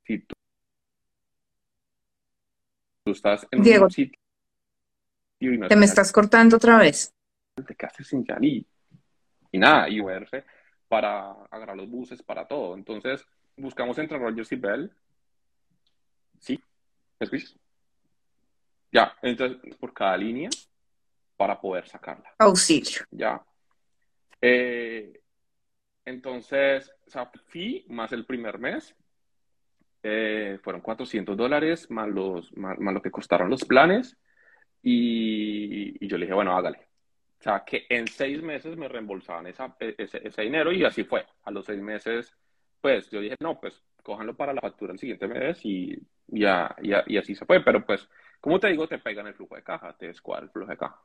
[0.05, 0.35] si tú,
[3.03, 4.26] tú estás en Diego, un sitio
[5.39, 7.13] y no te me estás cortando otra vez.
[7.55, 8.65] te quedaste sin señal y,
[9.51, 10.43] y nada, y verse
[10.87, 12.75] para agarrar los buses, para todo.
[12.75, 14.91] Entonces, buscamos entre Rogers y Bell.
[16.39, 16.59] Sí,
[17.19, 17.55] ¿me escuchas?
[18.91, 20.49] Ya, entonces, por cada línea
[21.35, 22.33] para poder sacarla.
[22.39, 23.01] Auxilio.
[23.11, 23.43] Ya.
[24.41, 25.21] Eh,
[26.05, 28.95] entonces, o sea, fee más el primer mes
[30.03, 34.17] eh, fueron 400 dólares más, los, más, más, lo que costaron los planes.
[34.81, 36.87] Y, y, yo le dije, bueno, hágale.
[37.39, 41.25] O sea, que en seis meses me reembolsaban esa, ese, ese, dinero y así fue.
[41.43, 42.33] A los seis meses,
[42.81, 47.03] pues yo dije, no, pues cójanlo para la factura el siguiente mes y, ya, ya,
[47.05, 47.61] y así se fue.
[47.61, 48.07] Pero pues,
[48.39, 51.01] como te digo, te pegan el flujo de caja, te descuadra el flujo de caja.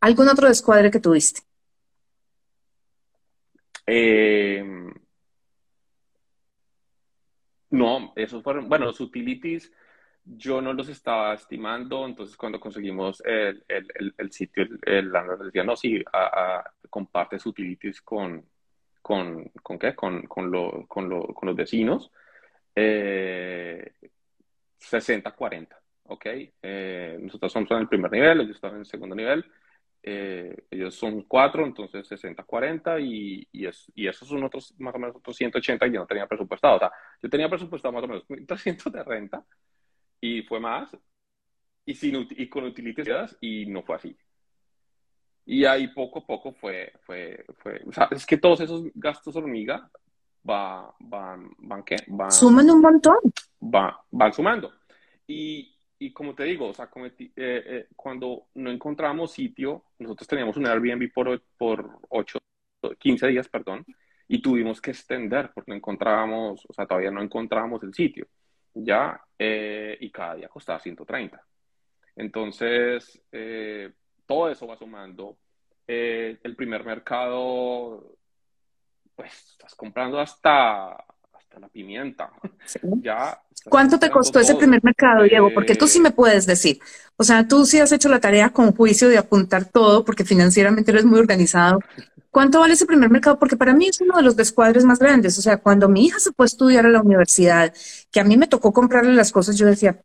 [0.00, 1.40] ¿Algún otro descuadre que tuviste?
[3.86, 4.62] Eh,
[7.70, 9.72] no, esos fueron, bueno, los utilities
[10.36, 15.46] yo no los estaba estimando, entonces cuando conseguimos el, el, el, el sitio, el landlord
[15.46, 18.44] decía, no, sí, a, a, compartes utilities con,
[19.00, 19.94] con, ¿con qué?
[19.94, 22.10] Con, con, lo, con, lo, con los vecinos.
[22.74, 23.92] Eh,
[24.80, 25.68] 60-40,
[26.04, 26.26] ¿ok?
[26.62, 29.44] Eh, nosotros somos en el primer nivel, ellos están en el segundo nivel.
[30.02, 34.98] Eh, ellos son cuatro, entonces 60-40 y, y, es, y esos son otros, más o
[34.98, 36.76] menos otros 180 y yo no tenía presupuestado.
[36.76, 39.44] O sea, yo tenía presupuestado más o menos 1.300 de renta
[40.20, 40.96] y fue más
[41.84, 44.16] y, sin, y con utilidades y no fue así.
[45.46, 49.34] Y ahí poco a poco fue, fue, fue, o sea, es que todos esos gastos
[49.36, 49.90] hormiga
[50.48, 51.96] va, van, van, ¿qué?
[52.08, 53.16] Van, Suman un montón.
[53.62, 54.72] Va, van sumando.
[55.26, 60.56] Y, y como te digo, o sea, eh, eh, cuando no encontramos sitio, nosotros teníamos
[60.56, 62.38] un Airbnb por, por 8,
[62.98, 63.84] 15 días, perdón,
[64.28, 68.28] y tuvimos que extender porque no encontrábamos, o sea, todavía no encontrábamos el sitio,
[68.84, 69.20] ¿ya?
[69.38, 71.42] Eh, y cada día costaba 130.
[72.16, 73.92] Entonces, eh,
[74.26, 75.38] todo eso va sumando.
[75.86, 78.16] Eh, el primer mercado,
[79.14, 82.30] pues, estás comprando hasta, hasta la pimienta.
[82.64, 82.80] Sí.
[83.00, 85.50] Ya ¿Cuánto te costó ese primer mercado, Diego?
[85.52, 86.78] Porque tú sí me puedes decir.
[87.16, 90.90] O sea, tú sí has hecho la tarea con juicio de apuntar todo, porque financieramente
[90.90, 91.80] eres muy organizado.
[92.38, 93.36] ¿Cuánto vale ese primer mercado?
[93.36, 95.36] Porque para mí es uno de los descuadres más grandes.
[95.38, 97.74] O sea, cuando mi hija se fue a estudiar a la universidad,
[98.12, 100.00] que a mí me tocó comprarle las cosas, yo decía,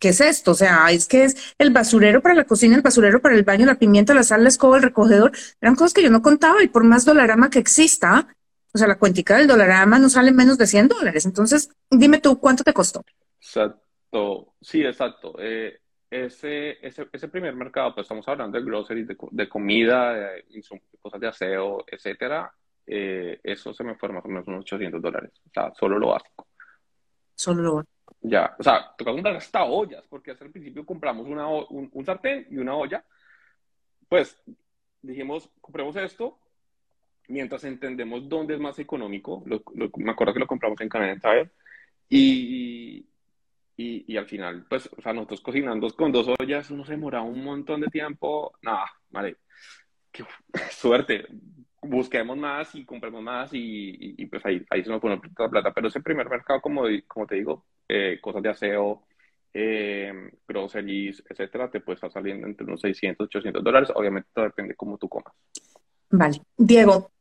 [0.00, 0.50] ¿qué es esto?
[0.50, 3.64] O sea, es que es el basurero para la cocina, el basurero para el baño,
[3.64, 5.30] la pimienta, la sal, la escoba, el recogedor.
[5.60, 8.26] Eran cosas que yo no contaba y por más dolarama que exista,
[8.74, 11.26] o sea, la cuentica del dolarama no sale menos de 100 dólares.
[11.26, 13.04] Entonces, dime tú, ¿cuánto te costó?
[13.40, 15.36] Exacto, sí, exacto.
[15.38, 15.78] Eh,
[16.10, 20.44] ese, ese, ese, primer mercado, pues estamos hablando de groceries, de, de comida, de,
[21.00, 22.52] cosas de aseo, etcétera.
[22.86, 25.32] Eh, eso se me fue más o menos unos 800 dólares.
[25.46, 26.46] O sea, solo lo básico.
[27.34, 28.16] Solo lo básico.
[28.20, 32.04] Ya, o sea, toca comprar hasta ollas, porque hasta el principio compramos una, un, un
[32.04, 33.04] sartén y una olla.
[34.08, 34.42] Pues
[35.02, 36.38] dijimos, compremos esto,
[37.28, 41.20] mientras entendemos dónde es más económico, lo, lo, me acuerdo que lo compramos en Canadian
[41.20, 41.50] Tire,
[42.08, 43.06] y,
[43.78, 47.44] y, y, al final, pues, o sea, nosotros cocinando con dos ollas nos demoraba un
[47.44, 49.36] montón de tiempo, nada, vale,
[50.10, 50.24] qué
[50.72, 51.26] suerte,
[51.80, 55.72] busquemos más y compremos más y, y, pues ahí, ahí se nos pone la plata,
[55.72, 59.04] pero ese primer mercado, como, como te digo, eh, cosas de aseo,
[59.54, 60.12] eh,
[60.46, 64.98] groceries, etcétera, te puede estar saliendo entre unos 600, 800 dólares, obviamente todo depende cómo
[64.98, 65.32] tú comas.
[66.10, 66.40] Vale.
[66.56, 67.12] Diego,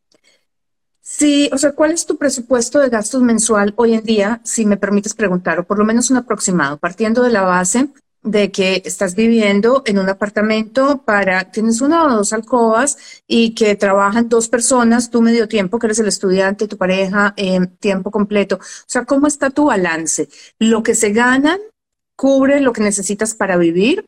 [1.10, 4.76] Sí, o sea, ¿cuál es tu presupuesto de gastos mensual hoy en día, si me
[4.76, 7.88] permites preguntar, o por lo menos un aproximado, partiendo de la base
[8.24, 13.76] de que estás viviendo en un apartamento para, tienes una o dos alcobas y que
[13.76, 18.58] trabajan dos personas, tú medio tiempo, que eres el estudiante, tu pareja, eh, tiempo completo.
[18.58, 20.28] O sea, ¿cómo está tu balance?
[20.60, 21.60] ¿Lo que se ganan
[22.17, 24.06] cubre lo que necesitas para vivir?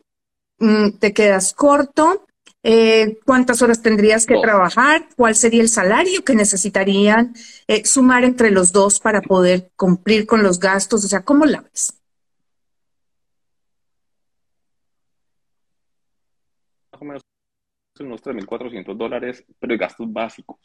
[0.99, 2.25] ¿Te quedas corto?
[2.61, 4.43] Eh, cuántas horas tendrías que Dos.
[4.43, 7.33] trabajar, cuál sería el salario que necesitarían
[7.67, 11.61] eh, sumar entre los dos para poder cumplir con los gastos, o sea, ¿cómo la
[11.61, 11.93] ves?
[16.91, 17.21] Más o menos
[17.99, 20.57] unos 3.400 dólares, pero de gastos básicos.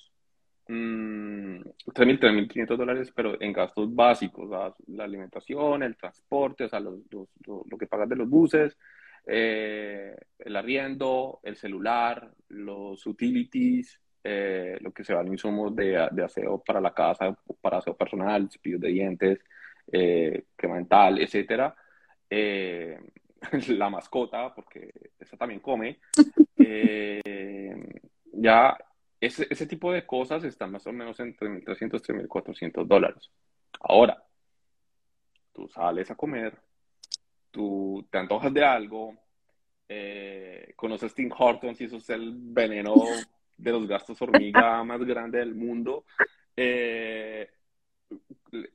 [0.68, 1.60] mmm,
[1.92, 4.48] 3.000, 3.500 dólares, pero en gastos básicos,
[4.86, 8.76] la alimentación, el transporte, o sea, lo, lo, que pagas de los buses,
[9.26, 16.24] eh, el arriendo, el celular, los utilities, eh, lo que se van insumos de, de,
[16.24, 19.40] aseo para la casa, para aseo personal, cepillos de dientes,
[19.92, 21.74] eh, crema dental, etcétera.
[22.28, 22.98] Eh,
[23.68, 26.00] la mascota, porque esa también come.
[28.32, 28.76] ya
[29.20, 33.30] ese, ese, tipo de cosas están más o menos entre 1.300 y 3.400 dólares.
[33.80, 34.22] Ahora,
[35.52, 36.58] tú sales a comer,
[37.54, 39.14] tú te antojas de algo,
[39.88, 42.94] eh, conoces Tim Hortons y eso es el veneno
[43.56, 46.04] de los gastos hormiga más grande del mundo,
[46.56, 47.48] eh,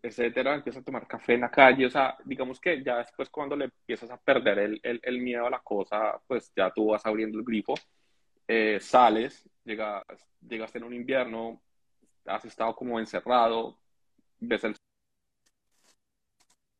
[0.01, 3.57] etcétera, empiezas a tomar café en la calle, o sea, digamos que ya después cuando
[3.57, 7.05] le empiezas a perder el, el, el miedo a la cosa, pues ya tú vas
[7.05, 7.75] abriendo el grifo,
[8.47, 10.05] eh, sales, llegas,
[10.47, 11.61] llegaste en un invierno,
[12.25, 13.77] has estado como encerrado,
[14.39, 14.75] ves el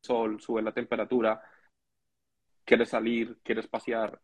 [0.01, 1.41] sol, sube la temperatura,
[2.69, 4.19] quieres salir, quieres pasear,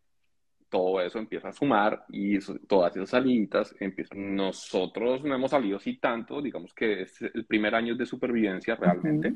[0.70, 4.36] todo eso empieza a sumar y todas esas salidas empiezan.
[4.36, 9.34] Nosotros no hemos salido así tanto, digamos que es el primer año de supervivencia realmente,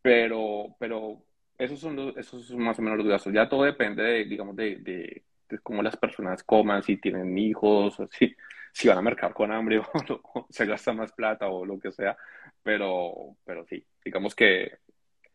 [0.00, 1.22] pero, pero
[1.58, 3.34] esos son, los, esos son más o menos los gastos.
[3.34, 8.34] Ya todo depende, de, digamos, de, de, cómo las personas coman, si tienen hijos, si,
[8.72, 9.78] si van a mercar con hambre
[10.34, 12.16] o, se gasta más plata o lo que sea,
[12.62, 14.78] pero, pero sí, digamos que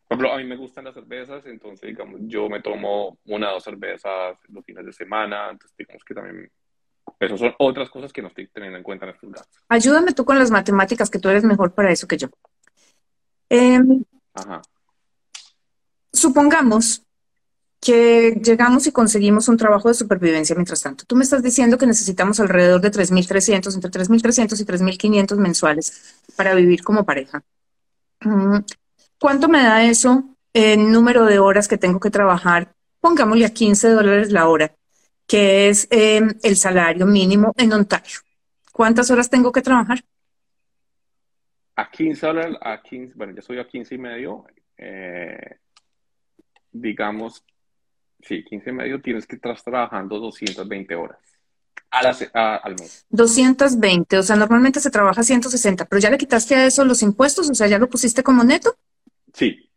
[0.08, 3.54] por ejemplo, a mí me gustan las cervezas, entonces, digamos, yo me tomo una o
[3.54, 6.50] dos cervezas los fines de semana, entonces, digamos que también,
[7.18, 9.64] esas son otras cosas que no estoy teniendo en cuenta en estos gastos.
[9.68, 12.28] Ayúdame tú con las matemáticas, que tú eres mejor para eso que yo.
[13.48, 14.62] Em, Ajá.
[16.12, 17.02] Supongamos
[17.80, 21.04] que llegamos y conseguimos un trabajo de supervivencia mientras tanto.
[21.04, 26.54] Tú me estás diciendo que necesitamos alrededor de 3.300, entre 3.300 y 3.500 mensuales para
[26.54, 27.42] vivir como pareja.
[28.20, 28.58] Mm,
[29.18, 32.74] ¿Cuánto me da eso en número de horas que tengo que trabajar?
[33.00, 34.74] Pongámosle a 15 dólares la hora,
[35.26, 38.18] que es em, el salario mínimo en Ontario.
[38.72, 40.04] ¿Cuántas horas tengo que trabajar?
[41.76, 44.44] A 15 dólares, a 15, bueno, yo soy a 15 y medio,
[44.76, 45.58] eh,
[46.72, 47.42] digamos,
[48.20, 51.18] sí, 15 y medio, tienes que estar trabajando 220 horas.
[52.34, 53.06] al mes.
[53.08, 57.48] 220, o sea, normalmente se trabaja 160, pero ya le quitaste a eso los impuestos,
[57.48, 58.76] o sea, ya lo pusiste como neto.
[59.36, 59.70] Sí,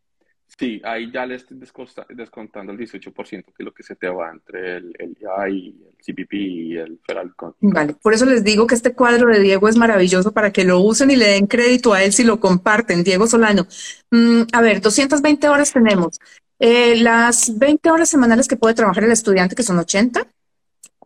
[0.58, 4.30] sí, ahí ya le estoy descontando el 18%, que es lo que se te va
[4.30, 5.18] entre el, el
[5.50, 9.38] y el CPP y el Federal Vale, por eso les digo que este cuadro de
[9.38, 12.40] Diego es maravilloso para que lo usen y le den crédito a él si lo
[12.40, 13.04] comparten.
[13.04, 13.66] Diego Solano.
[14.10, 16.18] Mm, a ver, 220 horas tenemos.
[16.58, 20.26] Eh, las 20 horas semanales que puede trabajar el estudiante, que son 80,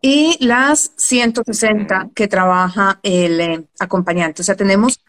[0.01, 4.43] y las 160 que trabaja el eh, acompañante.
[4.43, 5.01] O sea, tenemos...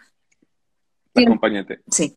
[1.14, 1.82] Acompañante.
[1.88, 2.16] Sí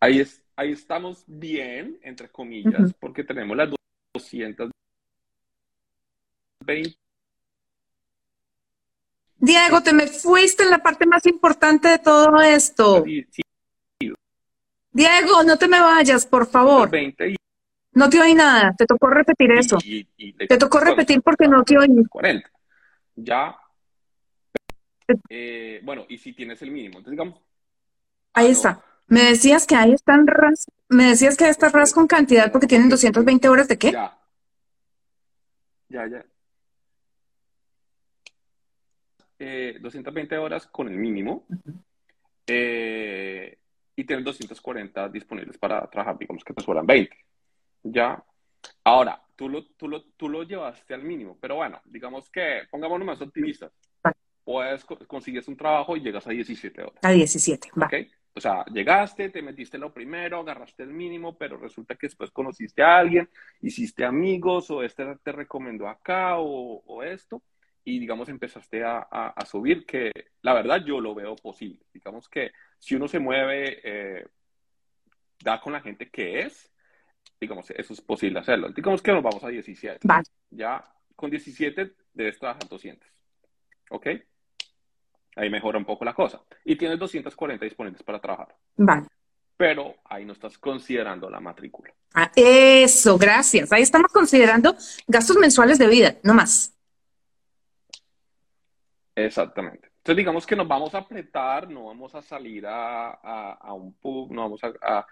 [0.00, 3.70] ahí, es, ahí estamos bien, entre comillas, porque tenemos las
[4.14, 4.74] 220.
[9.40, 13.04] Diego, te me fuiste en la parte más importante de todo esto.
[14.90, 16.90] Diego, no te me vayas, por favor.
[17.92, 19.78] No te oí nada, te tocó repetir eso.
[20.48, 22.04] te tocó repetir porque no te oí.
[22.08, 22.50] 40.
[23.16, 23.56] Ya.
[25.28, 27.40] Eh, bueno, y si tienes el mínimo, entonces digamos.
[28.34, 28.84] Ahí está.
[29.08, 32.88] Me decías que ahí están ras, me decías que estas ras con cantidad porque tienen
[32.88, 33.92] 220 horas de qué?
[33.92, 34.18] Ya.
[35.88, 36.24] Ya, ya.
[39.38, 41.46] 220 eh, horas con el mínimo
[42.46, 43.56] eh,
[43.96, 47.16] y tienen 240 disponibles para trabajar, digamos que te suelan 20.
[47.84, 48.22] Ya.
[48.84, 53.06] Ahora, tú lo, tú, lo, tú lo llevaste al mínimo, pero bueno, digamos que pongámonos
[53.06, 53.72] más optimistas.
[54.44, 56.98] Puedes, consigues un trabajo y llegas a 17 horas.
[57.02, 57.88] A 17, va.
[58.38, 62.84] O sea, llegaste, te metiste lo primero, agarraste el mínimo, pero resulta que después conociste
[62.84, 63.28] a alguien,
[63.62, 67.42] hiciste amigos o este te recomendó acá o, esto
[67.82, 70.12] y digamos empezaste a, subir, que
[70.42, 71.80] la verdad yo lo veo posible.
[71.92, 74.26] Digamos que si uno se mueve, eh,
[75.42, 76.72] da con la gente que es,
[77.40, 78.68] digamos, eso es posible hacerlo.
[78.68, 80.06] Digamos que nos vamos a 17.
[80.50, 80.84] Ya
[81.16, 83.08] con 17 debes trabajar 200.
[83.90, 84.06] ¿Ok?
[85.38, 86.42] Ahí mejora un poco la cosa.
[86.64, 88.56] Y tienes 240 disponibles para trabajar.
[88.76, 89.06] Vale.
[89.56, 91.94] Pero ahí no estás considerando la matrícula.
[92.12, 93.72] Ah, eso, gracias.
[93.72, 94.76] Ahí estamos considerando
[95.06, 96.76] gastos mensuales de vida, no más.
[99.14, 99.92] Exactamente.
[99.98, 104.42] Entonces digamos que nos vamos a apretar, no vamos a salir a, un pub, no
[104.42, 105.06] vamos a,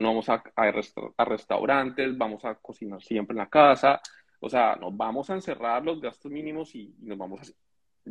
[0.00, 4.00] no vamos a, a, restaurantes, vamos a cocinar siempre en la casa.
[4.40, 7.44] O sea, nos vamos a encerrar los gastos mínimos y, y nos vamos a...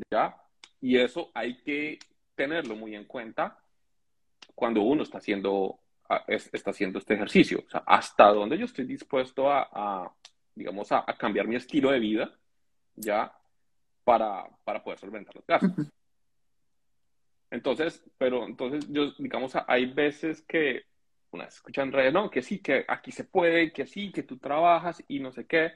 [0.09, 0.46] ¿Ya?
[0.81, 1.99] Y eso hay que
[2.35, 3.57] tenerlo muy en cuenta
[4.53, 5.79] cuando uno está haciendo,
[6.27, 7.63] está haciendo este ejercicio.
[7.65, 10.13] O sea, hasta dónde yo estoy dispuesto a,
[10.55, 12.31] digamos, a, cambiar mi estilo de vida,
[12.95, 13.31] ya,
[14.03, 15.87] para, para poder solventar los gastos.
[17.49, 20.83] Entonces, pero entonces yo, digamos, hay veces que
[21.31, 24.37] una vez escuchan redes, no, que sí, que aquí se puede, que sí, que tú
[24.37, 25.73] trabajas y no sé qué.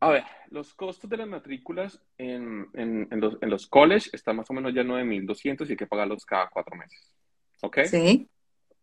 [0.00, 4.36] A ver, los costos de las matrículas en, en, en los, en los college están
[4.36, 7.14] más o menos ya 9.200 y hay que pagarlos cada cuatro meses.
[7.62, 7.78] ¿Ok?
[7.84, 8.28] Sí.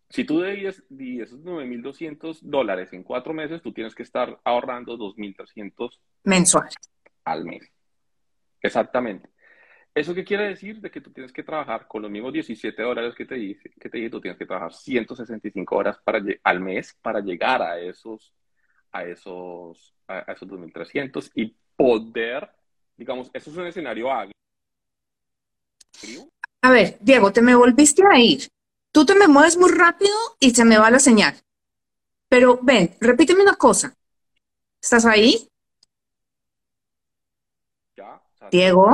[0.10, 6.00] Si tú debías esos 9.200 dólares en cuatro meses, tú tienes que estar ahorrando 2.300
[6.24, 6.76] mensuales
[7.26, 7.72] al mes.
[8.62, 9.30] Exactamente.
[9.96, 10.80] ¿Eso qué quiere decir?
[10.82, 13.90] De que tú tienes que trabajar con los mismos 17 horas que te dije, que
[13.90, 18.34] te dije tú tienes que trabajar 165 horas para, al mes para llegar a esos,
[18.94, 22.50] a esos, a, esos 2.300 y poder,
[22.96, 24.34] digamos, eso es un escenario agrio.
[26.62, 28.48] A ver, Diego, te me volviste a ir.
[28.92, 31.36] Tú te me mueves muy rápido y se me va la señal.
[32.30, 33.94] Pero ven, repíteme una cosa.
[34.82, 35.48] ¿Estás ahí?
[37.98, 38.22] Ya.
[38.50, 38.94] Diego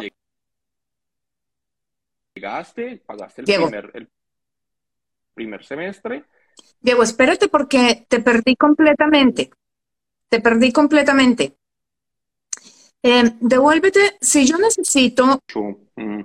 [2.39, 4.09] llegaste, pagaste el, primer, el
[5.33, 6.23] primer semestre.
[6.79, 9.51] Diego, espérate porque te perdí completamente.
[10.29, 11.55] Te perdí completamente.
[13.01, 15.41] Eh, devuélvete, si yo necesito,
[15.95, 16.21] mm.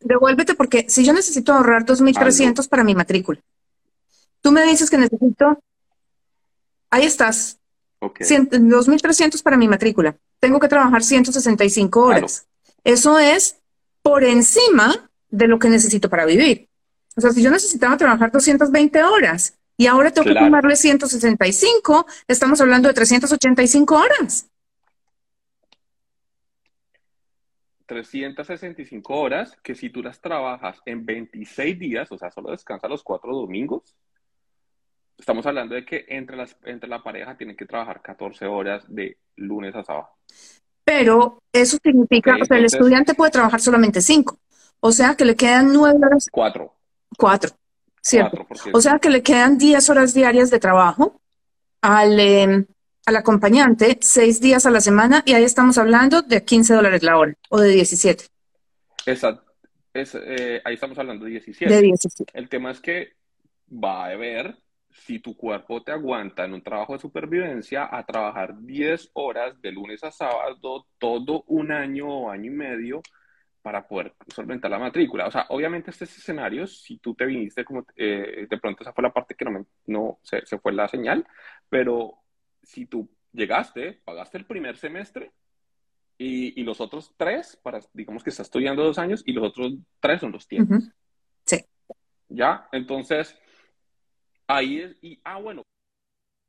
[0.00, 3.40] devuélvete porque si yo necesito ahorrar 2.300 para mi matrícula,
[4.40, 5.62] tú me dices que necesito,
[6.90, 7.58] ahí estás,
[8.00, 8.26] okay.
[8.26, 12.46] 2.300 para mi matrícula, tengo que trabajar 165 horas.
[12.82, 13.58] Eso es
[14.02, 16.68] por encima de lo que necesito para vivir.
[17.14, 20.38] O sea, si yo necesitaba trabajar 220 horas y ahora tengo claro.
[20.38, 24.48] que tomarle 165, estamos hablando de 385 horas.
[27.86, 33.02] 365 horas que si tú las trabajas en 26 días, o sea, solo descansa los
[33.02, 33.96] cuatro domingos,
[35.18, 39.16] estamos hablando de que entre, las, entre la pareja tienen que trabajar 14 horas de
[39.34, 40.10] lunes a sábado.
[40.84, 44.38] Pero eso significa, okay, o sea, el estudiante puede trabajar solamente 5,
[44.78, 46.28] o sea que le quedan 9 horas.
[46.30, 46.72] 4.
[47.18, 47.50] 4.
[48.72, 51.20] O sea que le quedan 10 horas diarias de trabajo
[51.80, 52.66] al, em,
[53.06, 57.16] al acompañante, 6 días a la semana, y ahí estamos hablando de 15 dólares la
[57.16, 58.26] hora o de 17.
[59.06, 59.52] Exacto.
[59.94, 61.72] Es, eh, ahí estamos hablando de 17.
[61.72, 62.32] de 17.
[62.34, 63.12] El tema es que
[63.72, 64.56] va a haber,
[64.90, 69.72] si tu cuerpo te aguanta en un trabajo de supervivencia, a trabajar 10 horas de
[69.72, 73.02] lunes a sábado todo un año o año y medio,
[73.62, 75.26] para poder solventar la matrícula.
[75.26, 79.02] O sea, obviamente este escenario, si tú te viniste como, eh, de pronto esa fue
[79.02, 81.26] la parte que no, me, no se, se, fue la señal,
[81.68, 82.18] pero
[82.62, 85.32] si tú llegaste, pagaste el primer semestre
[86.18, 89.74] y, y, los otros tres, para, digamos que estás estudiando dos años y los otros
[90.00, 90.90] tres son los tiempos.
[91.46, 91.64] Sí.
[92.28, 92.68] ¿Ya?
[92.72, 93.36] Entonces,
[94.46, 95.62] ahí es, y, ah, bueno.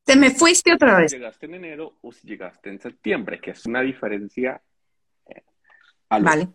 [0.04, 1.12] Te me fuiste otra vez.
[1.12, 4.62] Si llegaste en enero o si llegaste en septiembre, que es una diferencia.
[5.28, 5.44] Eh,
[6.10, 6.50] vale.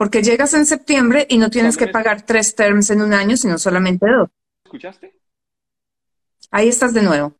[0.00, 3.58] Porque llegas en septiembre y no tienes que pagar tres terms en un año, sino
[3.58, 4.30] solamente dos.
[4.64, 5.14] ¿Escuchaste?
[6.50, 7.36] Ahí estás de nuevo.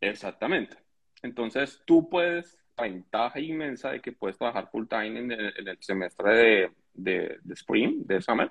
[0.00, 0.78] Exactamente.
[1.20, 6.72] Entonces, tú puedes, la ventaja inmensa de que puedes trabajar full time en el, semestre
[6.94, 8.50] de, spring, de summer.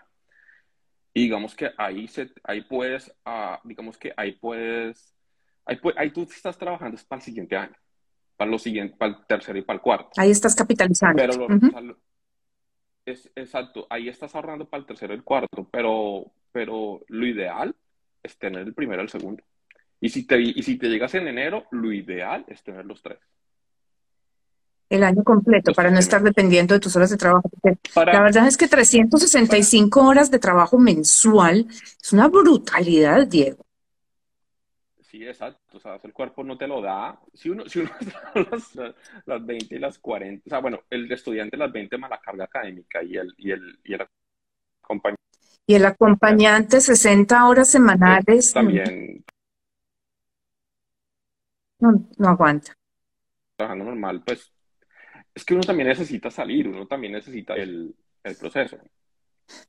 [1.11, 5.15] Y digamos que ahí, se, ahí puedes, ah, digamos que ahí puedes,
[5.65, 7.75] ahí, ahí tú estás trabajando es para el siguiente año
[8.37, 10.11] para lo siguiente, para el tercero y para el cuarto.
[10.15, 11.21] Ahí estás capitalizando.
[11.21, 11.97] Pero
[13.05, 17.75] es, exacto, ahí estás ahorrando para el tercero y el cuarto, pero, pero lo ideal
[18.21, 19.43] es tener el primero y el segundo.
[19.99, 23.17] Y si, te, y si te llegas en enero, lo ideal es tener los tres.
[24.89, 27.49] El año completo, para no estar dependiendo de tus horas de trabajo.
[27.95, 33.66] La verdad es que 365 horas de trabajo mensual es una brutalidad, Diego.
[35.09, 35.77] Sí, exacto.
[35.77, 37.17] O sea, el cuerpo no te lo da.
[37.33, 37.91] Si uno, si uno
[38.51, 38.75] las,
[39.25, 42.43] las 20 y las 40, o sea, bueno, el estudiante las 20 más la carga
[42.43, 44.05] académica y el, y el, y el
[44.81, 45.21] acompañante.
[45.65, 48.53] Y el acompañante 60 horas semanales.
[48.53, 49.23] También.
[51.79, 52.73] No, no aguanta.
[53.55, 54.51] Trabajando normal, pues
[55.33, 58.77] es que uno también necesita salir, uno también necesita el, el proceso.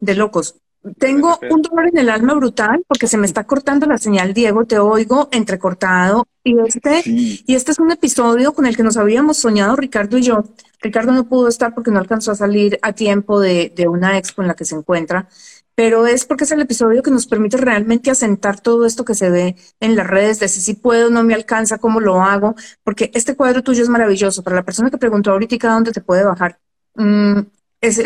[0.00, 0.60] De locos.
[0.98, 4.64] Tengo un dolor en el alma brutal porque se me está cortando la señal, Diego,
[4.64, 6.26] te oigo entrecortado.
[6.44, 10.22] Y este, y este es un episodio con el que nos habíamos soñado Ricardo y
[10.22, 10.44] yo.
[10.80, 14.48] Ricardo no pudo estar porque no alcanzó a salir a tiempo de, una expo en
[14.48, 15.28] la que se encuentra.
[15.74, 19.30] pero es porque es el episodio que nos permite realmente asentar todo esto que se
[19.30, 23.12] ve en las redes, de si sí puedo, no me alcanza, cómo lo hago, porque
[23.14, 24.42] este cuadro tuyo es maravilloso.
[24.42, 26.58] Para la persona que preguntó ahorita dónde te puede bajar,
[26.96, 27.40] mm,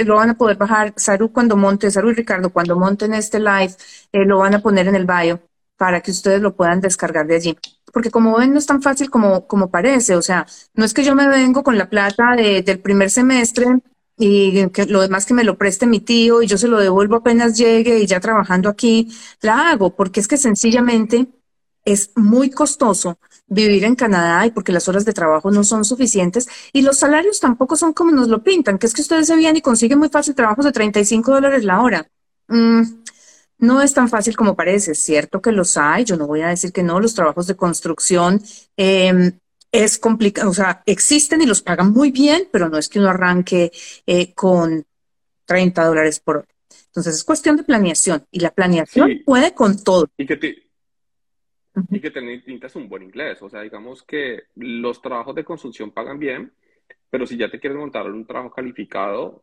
[0.04, 3.74] lo van a poder bajar, Saru cuando monte, Saru y Ricardo cuando monten este live,
[4.12, 5.40] eh, lo van a poner en el bio
[5.76, 7.58] para que ustedes lo puedan descargar de allí.
[7.92, 10.16] Porque como ven, no es tan fácil como, como parece.
[10.16, 13.66] O sea, no es que yo me vengo con la plata del primer semestre
[14.16, 17.16] y que lo demás que me lo preste mi tío y yo se lo devuelvo
[17.16, 19.08] apenas llegue y ya trabajando aquí,
[19.40, 21.28] la hago, porque es que sencillamente
[21.84, 23.18] es muy costoso
[23.52, 27.38] vivir en Canadá y porque las horas de trabajo no son suficientes y los salarios
[27.38, 30.08] tampoco son como nos lo pintan, que es que ustedes se vienen y consiguen muy
[30.08, 32.08] fácil trabajos de 35 dólares la hora.
[32.48, 32.82] Mm,
[33.58, 36.48] no es tan fácil como parece, es cierto que los hay, yo no voy a
[36.48, 38.42] decir que no, los trabajos de construcción
[38.76, 39.32] eh,
[39.70, 43.10] es complicado, o sea, existen y los pagan muy bien, pero no es que uno
[43.10, 43.70] arranque
[44.06, 44.84] eh, con
[45.44, 46.48] 30 dólares por hora.
[46.86, 50.08] Entonces es cuestión de planeación y la planeación puede con todo.
[50.18, 50.71] Y que, te,
[51.90, 56.18] y que necesitas un buen inglés, o sea, digamos que los trabajos de construcción pagan
[56.18, 56.52] bien,
[57.08, 59.42] pero si ya te quieres montar un trabajo calificado,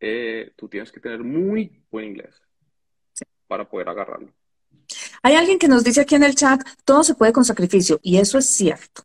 [0.00, 2.42] eh, tú tienes que tener muy buen inglés
[3.46, 4.32] para poder agarrarlo.
[5.22, 8.18] Hay alguien que nos dice aquí en el chat, todo se puede con sacrificio, y
[8.18, 9.02] eso es cierto.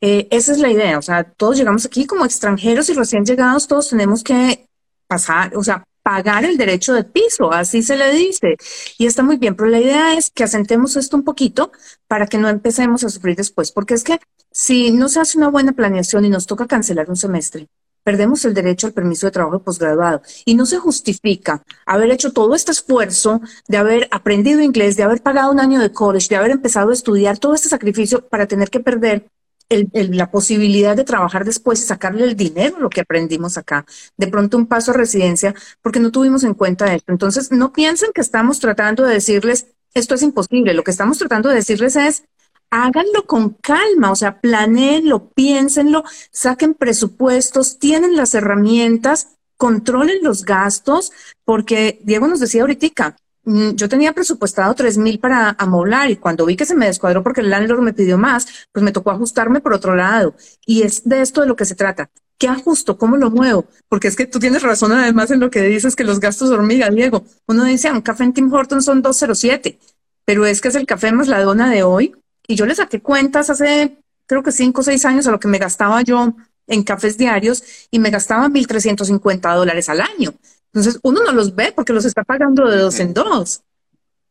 [0.00, 3.66] Eh, esa es la idea, o sea, todos llegamos aquí como extranjeros y recién llegados,
[3.66, 4.66] todos tenemos que
[5.06, 8.56] pasar, o sea, pagar el derecho de piso, así se le dice.
[8.96, 11.72] Y está muy bien, pero la idea es que asentemos esto un poquito
[12.06, 14.20] para que no empecemos a sufrir después, porque es que
[14.52, 17.66] si no se hace una buena planeación y nos toca cancelar un semestre,
[18.04, 22.54] perdemos el derecho al permiso de trabajo posgraduado y no se justifica haber hecho todo
[22.54, 26.52] este esfuerzo de haber aprendido inglés, de haber pagado un año de college, de haber
[26.52, 29.26] empezado a estudiar, todo este sacrificio para tener que perder
[29.68, 33.84] la posibilidad de trabajar después y sacarle el dinero, lo que aprendimos acá.
[34.16, 37.12] De pronto un paso a residencia, porque no tuvimos en cuenta esto.
[37.12, 40.74] Entonces, no piensen que estamos tratando de decirles, esto es imposible.
[40.74, 42.24] Lo que estamos tratando de decirles es,
[42.70, 51.12] háganlo con calma, o sea, planeenlo, piénsenlo, saquen presupuestos, tienen las herramientas, controlen los gastos,
[51.44, 53.16] porque Diego nos decía ahorita,
[53.46, 57.40] yo tenía presupuestado tres mil para amoblar y cuando vi que se me descuadró porque
[57.40, 60.34] el landlord me pidió más, pues me tocó ajustarme por otro lado.
[60.66, 62.10] Y es de esto de lo que se trata.
[62.38, 62.98] ¿Qué ajusto?
[62.98, 63.66] ¿Cómo lo muevo?
[63.88, 66.90] Porque es que tú tienes razón además en lo que dices que los gastos hormiga,
[66.90, 67.24] Diego.
[67.46, 69.78] Uno dice, ah, un café en Tim Hortons son 207,
[70.24, 72.14] pero es que es el café más la dona de hoy.
[72.48, 75.48] Y yo le saqué cuentas hace, creo que cinco o seis años a lo que
[75.48, 76.34] me gastaba yo
[76.66, 80.34] en cafés diarios y me gastaba 1.350 dólares al año.
[80.76, 83.62] Entonces, uno no los ve porque los está pagando de dos en dos.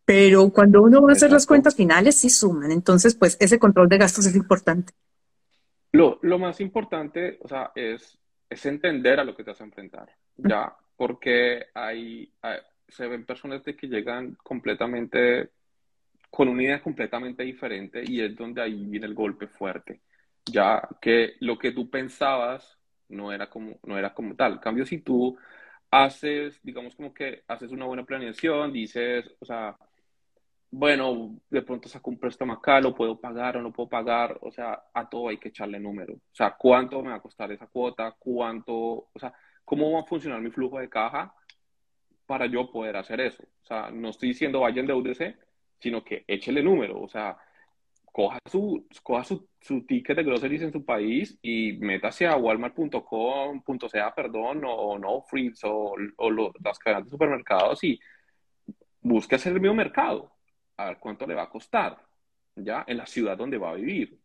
[0.05, 2.71] Pero cuando uno va a hacer las cuentas finales, sí suman.
[2.71, 4.93] Entonces, pues ese control de gastos es importante.
[5.91, 9.63] Lo, lo más importante, o sea, es, es entender a lo que te vas a
[9.63, 10.71] enfrentar, ¿ya?
[10.95, 12.31] Porque hay,
[12.87, 15.49] se ven personas de que llegan completamente,
[16.29, 20.01] con una idea completamente diferente y es donde ahí viene el golpe fuerte,
[20.45, 22.77] ya que lo que tú pensabas
[23.09, 24.53] no era como, no era como tal.
[24.53, 25.35] En cambio, si tú
[26.03, 29.77] haces, digamos como que haces una buena planeación, dices, o sea,
[30.69, 34.51] bueno, de pronto saco un préstamo acá, lo puedo pagar o no puedo pagar, o
[34.51, 36.15] sea, a todo hay que echarle número.
[36.15, 38.13] O sea, ¿cuánto me va a costar esa cuota?
[38.19, 39.33] ¿Cuánto, o sea,
[39.63, 41.33] cómo va a funcionar mi flujo de caja
[42.25, 43.43] para yo poder hacer eso?
[43.63, 45.37] O sea, no estoy diciendo vaya en UDC,
[45.79, 47.37] sino que échele número, o sea,
[48.16, 54.16] coja su, coja su, su, ticket de groceries en su país y métase a walmart.com.ca,
[54.16, 56.32] perdón, o no, Fritz o, o
[56.63, 57.99] las cadenas de supermercados y
[59.01, 60.32] busque hacer el mismo mercado,
[60.78, 61.97] a ver cuánto le va a costar,
[62.55, 62.86] ¿ya?
[62.88, 64.18] En la ciudad donde va a vivir.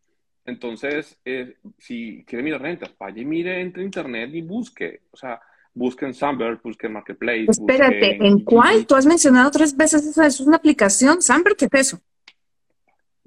[0.45, 5.41] Entonces, eh, si quiere mirar rentas, vaya y mire, entre internet y busque, o sea,
[5.73, 7.47] busque en Sunbird, busque en Marketplace.
[7.49, 8.85] Espérate, ¿en, cuál?
[8.85, 11.21] Tú has mencionado tres veces eso, es una aplicación.
[11.21, 12.01] Sunbird, ¿qué es eso?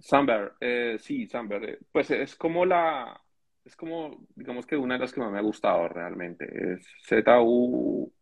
[0.04, 1.64] Samber, eh, sí, Samber.
[1.64, 3.18] Eh, pues es como la,
[3.64, 6.44] es como, digamos que una de las que más me ha gustado realmente.
[6.44, 8.12] Es Z-U,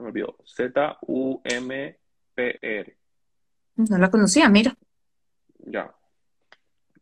[0.00, 0.96] me olvidó, Z-U-M-P-R.
[3.76, 4.74] No la conocía, mira.
[5.58, 5.94] Ya.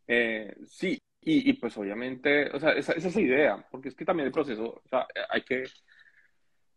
[0.06, 3.94] Eh, sí, y, y, pues obviamente, o sea, esa, esa, es la idea, porque es
[3.94, 5.64] que también el proceso, o sea, hay que,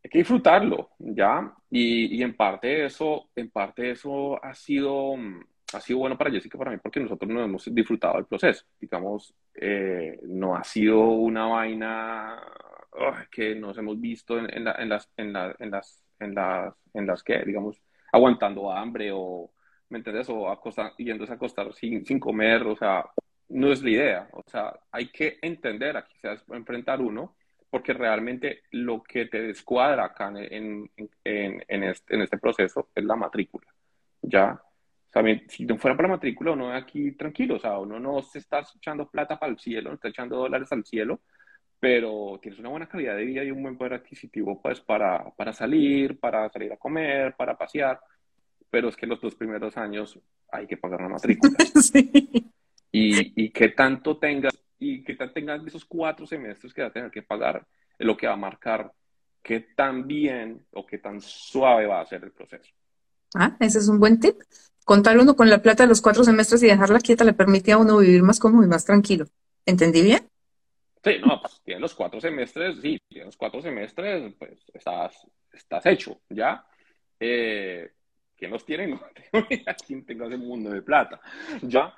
[0.01, 1.53] hay que disfrutarlo, ¿ya?
[1.69, 5.43] Y, y en parte eso, en parte eso ha sido mm,
[5.73, 8.65] ha sido bueno para Jessica, para mí, porque nosotros no hemos disfrutado del proceso.
[8.79, 12.41] Digamos, eh, no ha sido una vaina
[13.31, 15.55] que nos hemos visto en, las, en, las, en, las,
[16.19, 19.51] en, las, en las que, digamos, aguantando hambre o,
[19.89, 20.29] ¿me entiendes?
[20.29, 23.05] O acostar, yéndose a acostar sin, sin comer, o sea,
[23.49, 24.29] no es la idea.
[24.33, 26.05] O sea, hay que entender, a
[26.51, 27.35] enfrentar uno,
[27.69, 30.89] porque realmente lo que te descuadra acá en,
[31.23, 33.67] en, en, este, en este proceso es la matrícula,
[34.21, 34.59] ¿ya?
[35.47, 38.63] Si no fuera para la matrícula, uno aquí tranquilo, o sea, uno no se está
[38.75, 41.21] echando plata para el cielo, no está echando dólares al cielo,
[41.79, 45.53] pero tienes una buena calidad de vida y un buen poder adquisitivo, pues, para, para
[45.53, 47.99] salir, para salir a comer, para pasear,
[48.69, 50.19] pero es que los dos primeros años
[50.51, 51.53] hay que pagar la matrícula.
[51.81, 52.51] sí.
[52.91, 57.11] Y, y que tanto tengas, y que tengas esos cuatro semestres que vas a tener
[57.11, 57.65] que pagar,
[57.97, 58.91] es lo que va a marcar
[59.41, 62.71] qué tan bien o qué tan suave va a ser el proceso.
[63.35, 64.35] Ah, ese es un buen tip.
[64.89, 67.77] Contar uno con la plata de los cuatro semestres y dejarla quieta le permite a
[67.77, 69.27] uno vivir más cómodo y más tranquilo.
[69.63, 70.27] ¿Entendí bien?
[71.03, 75.85] Sí, no, pues tienes los cuatro semestres, sí, tienes los cuatro semestres, pues estás, estás
[75.85, 76.65] hecho, ¿ya?
[77.19, 77.91] Eh,
[78.35, 78.87] ¿Quién los tiene?
[78.87, 78.99] No
[79.31, 81.21] tengo idea quién tenga ese mundo de plata,
[81.61, 81.93] ¿ya?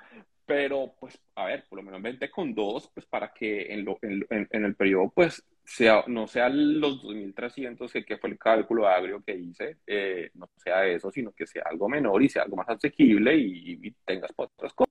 [0.46, 3.98] Pero, pues, a ver, por lo menos vente con dos, pues, para que en, lo,
[4.02, 8.86] en, en el periodo, pues, sea, no sea los 2.300, que, que fue el cálculo
[8.88, 12.56] agrio que hice, eh, no sea eso, sino que sea algo menor y sea algo
[12.56, 14.88] más asequible y, y tengas otras cosas.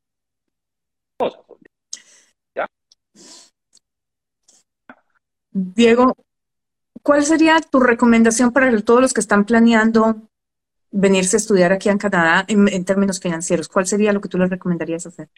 [2.56, 2.68] ¿Ya?
[5.52, 6.16] Diego,
[7.04, 10.31] ¿cuál sería tu recomendación para todos los que están planeando
[10.92, 13.68] venirse a estudiar aquí en Canadá en, términos financieros?
[13.68, 15.30] ¿Cuál sería lo que tú les recomendarías hacer?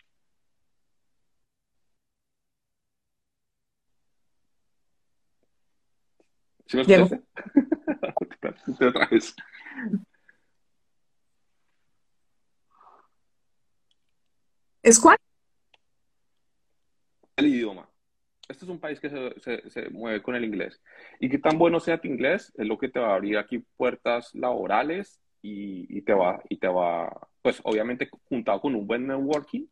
[6.68, 7.10] ¿Sí me Diego.
[8.88, 9.36] otra vez.
[14.82, 15.18] ¿Es cuál?
[17.38, 17.88] El idioma
[18.50, 20.82] este es un país que se, se, mueve con el inglés.
[21.20, 23.60] Y que tan bueno sea tu inglés es lo que te va a abrir aquí
[23.78, 29.06] puertas laborales y, y, te va, y te va, pues obviamente juntado con un buen
[29.06, 29.68] networking,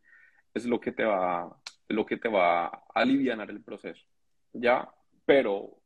[0.54, 1.58] es lo que te va,
[1.88, 4.06] lo que te va a aliviar el proceso.
[4.54, 4.88] ¿Ya?
[5.26, 5.80] Pero,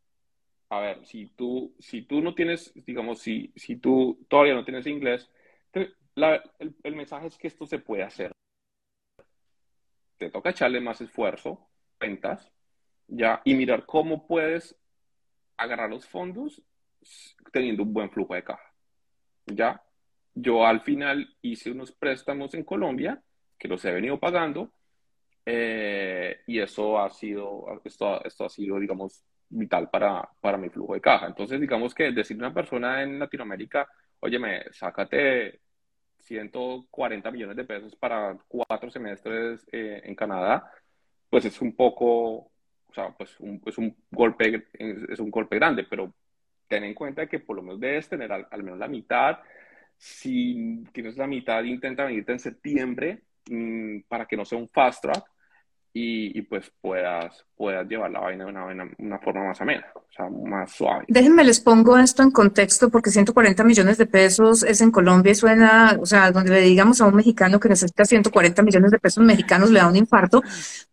[0.70, 4.88] a ver, si tú, si tú no tienes, digamos, si, si tú todavía no tienes
[4.88, 5.30] inglés,
[6.16, 8.32] la, el, el mensaje es que esto se puede hacer.
[10.18, 11.70] Te toca echarle más esfuerzo,
[12.00, 12.52] ventas,
[13.08, 13.42] ¿ya?
[13.46, 14.76] Y mirar cómo puedes
[15.58, 16.62] agarrar los fondos
[17.52, 18.75] teniendo un buen flujo de caja,
[19.46, 19.82] ¿ya?
[20.34, 23.22] Yo al final hice unos préstamos en Colombia
[23.58, 24.72] que los he venido pagando
[25.46, 30.94] eh, y eso ha sido, esto, esto ha sido, digamos, vital para, para mi flujo
[30.94, 31.28] de caja.
[31.28, 33.88] Entonces, digamos que decirle a una persona en Latinoamérica,
[34.20, 35.62] óyeme, sácate
[36.20, 40.72] 140 millones de pesos para cuatro semestres eh, en Canadá,
[41.30, 42.08] pues es un poco,
[42.88, 46.14] o sea, pues un, es un golpe, es un golpe grande, pero
[46.68, 49.40] ten en cuenta que por lo menos debes tener al, menos la mitad.
[49.98, 55.02] Si tienes la mitad, intenta venirte en septiembre mm, para que no sea un fast
[55.02, 55.26] track
[55.98, 58.66] y, pues puedas, puedas llevar la vaina de una,
[58.98, 61.06] una, forma más amena, o sea, más suave.
[61.08, 65.36] Déjenme les pongo esto en contexto porque 140 millones de pesos es en Colombia y
[65.36, 69.24] suena, o sea, donde le digamos a un mexicano que necesita 140 millones de pesos
[69.24, 70.44] mexicanos le da un infarto.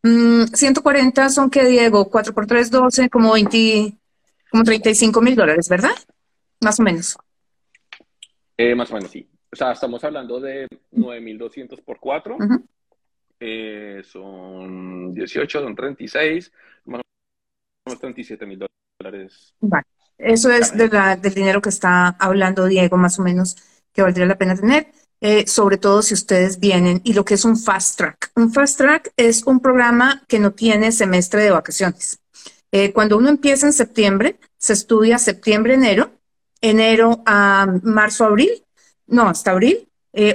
[0.05, 3.97] 140 mm, son que, Diego, 4 por 3, 12, como 20,
[4.53, 5.95] como 35 mil dólares, ¿verdad?
[6.61, 7.17] Más o menos.
[8.57, 9.27] Eh, más o menos, sí.
[9.51, 12.37] O sea, estamos hablando de 9.200 por 4.
[13.41, 16.53] Eh, son 18, son 36,
[16.85, 18.67] más o menos 37 mil
[19.01, 19.55] dólares.
[19.61, 19.85] Vale.
[20.19, 23.57] Eso es de del dinero que está hablando Diego, más o menos,
[23.93, 24.93] que valdría la pena tener.
[25.21, 28.33] Eh, sobre todo si ustedes vienen y lo que es un fast track.
[28.37, 32.22] Un fast track es un programa que no tiene semestre de vacaciones.
[32.73, 35.75] Eh, cuando uno empieza en septiembre, se estudia septiembre,
[36.61, 38.65] enero, a marzo, abril,
[39.07, 39.89] no, hasta abril,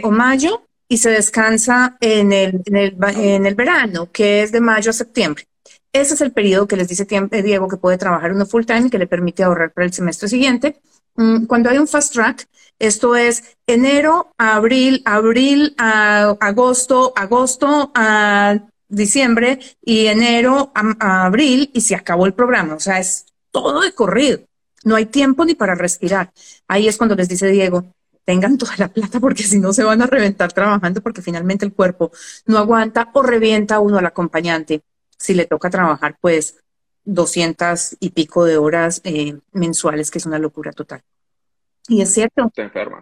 [0.03, 4.61] o mayo, y se descansa en el, en el, en el verano, que es de
[4.61, 5.47] mayo a septiembre.
[5.91, 8.89] Ese es el periodo que les dice eh, Diego que puede trabajar uno full time
[8.89, 10.79] que le permite ahorrar para el semestre siguiente.
[11.15, 12.47] Mm, cuando hay un fast track,
[12.79, 18.59] esto es enero abril, abril a agosto, agosto a
[18.89, 22.75] diciembre y enero a, abril y se acabó el programa.
[22.75, 24.39] O sea, es todo de corrido.
[24.83, 26.31] No hay tiempo ni para respirar.
[26.67, 27.85] Ahí es cuando les dice Diego,
[28.23, 31.73] tengan toda la plata porque si no se van a reventar trabajando porque finalmente el
[31.73, 32.11] cuerpo
[32.45, 34.81] no aguanta o revienta uno al acompañante
[35.17, 36.57] si le toca trabajar pues
[37.05, 41.01] 200 y pico de horas eh, mensuales, que es una locura total.
[41.87, 42.51] Y es cierto,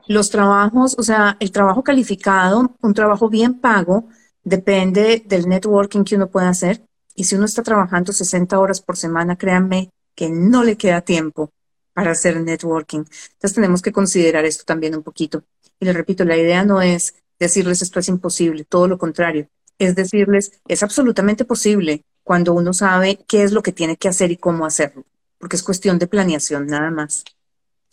[0.07, 4.09] los trabajos, o sea, el trabajo calificado, un trabajo bien pago,
[4.45, 6.81] depende del networking que uno pueda hacer.
[7.15, 11.51] Y si uno está trabajando 60 horas por semana, créanme que no le queda tiempo
[11.93, 12.99] para hacer networking.
[12.99, 15.43] Entonces tenemos que considerar esto también un poquito.
[15.79, 19.95] Y les repito, la idea no es decirles esto es imposible, todo lo contrario, es
[19.95, 24.37] decirles es absolutamente posible cuando uno sabe qué es lo que tiene que hacer y
[24.37, 25.03] cómo hacerlo.
[25.37, 27.23] porque es cuestión de planeación nada más.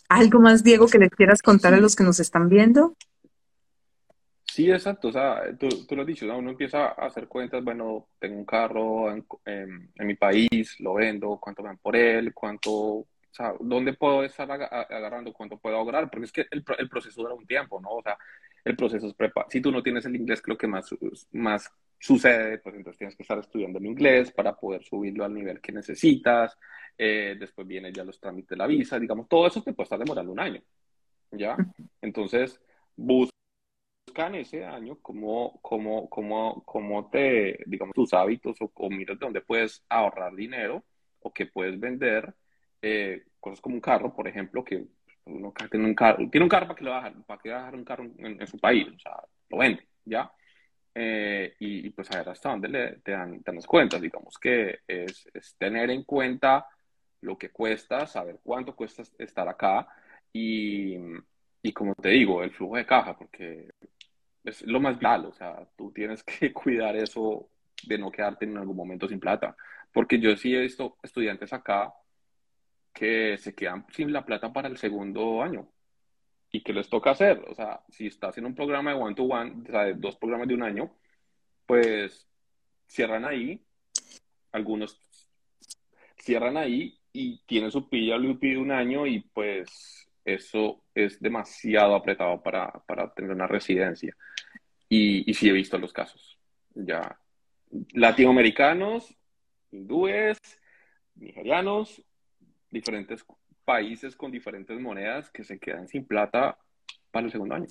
[0.09, 2.95] ¿Algo más, Diego, que le quieras contar a los que nos están viendo?
[4.53, 5.07] Sí, exacto.
[5.07, 8.45] O sea, tú, tú lo has dicho, uno empieza a hacer cuentas, bueno, tengo un
[8.45, 13.55] carro en, en, mi país, lo vendo, cuánto me dan por él, cuánto, o sea,
[13.59, 17.47] dónde puedo estar agarrando, cuánto puedo ahorrar, porque es que el, el proceso dura un
[17.47, 17.93] tiempo, ¿no?
[17.93, 18.15] O sea,
[18.63, 20.93] el proceso es prepa Si tú no tienes el inglés, creo que más,
[21.31, 25.61] más sucede, pues entonces tienes que estar estudiando el inglés para poder subirlo al nivel
[25.61, 26.55] que necesitas.
[26.95, 29.97] Eh, después viene ya los trámites de la visa, digamos, todo eso te puede estar
[29.97, 30.61] demorando un año,
[31.31, 31.57] ¿ya?
[32.01, 32.61] Entonces,
[34.13, 39.25] buscan ese año como, como, como, como te, digamos, tus hábitos o, o miras de
[39.25, 40.83] dónde puedes ahorrar dinero
[41.21, 42.31] o que puedes vender
[42.79, 44.85] eh, cosas como un carro, por ejemplo, que
[45.25, 47.49] uno tiene un carro, tiene un carro para que lo va a dejar, para que
[47.49, 49.13] va a dejar un carro en, su país, o sea,
[49.49, 50.31] lo vende, ¿ya?
[50.93, 54.81] Eh, y, pues a ver hasta dónde le, te, dan, te das cuentas, digamos que
[54.87, 56.67] es, es, tener en cuenta
[57.21, 59.87] lo que cuesta, saber cuánto cuesta estar acá
[60.31, 60.97] y,
[61.63, 63.69] y como te digo, el flujo de caja, porque
[64.43, 67.49] es lo más vital, o sea, tú tienes que cuidar eso
[67.85, 69.55] de no quedarte en algún momento sin plata,
[69.91, 71.93] porque yo sí he visto estudiantes acá
[72.93, 75.67] que se quedan sin la plata para el segundo año.
[76.51, 77.43] ¿Y qué les toca hacer?
[77.49, 80.53] O sea, si estás en un programa de one-to-one, o sea, de dos programas de
[80.53, 80.95] un año,
[81.65, 82.27] pues
[82.87, 83.65] cierran ahí,
[84.51, 84.99] algunos
[86.19, 92.41] cierran ahí y tienen su pilla de un año y pues eso es demasiado apretado
[92.41, 94.15] para, para tener una residencia.
[94.89, 96.37] Y, y sí he visto los casos.
[96.75, 97.17] Ya
[97.93, 99.15] latinoamericanos,
[99.71, 100.37] hindúes,
[101.15, 102.01] nigerianos,
[102.69, 103.25] diferentes
[103.65, 106.57] países con diferentes monedas que se quedan sin plata
[107.11, 107.67] para el segundo año.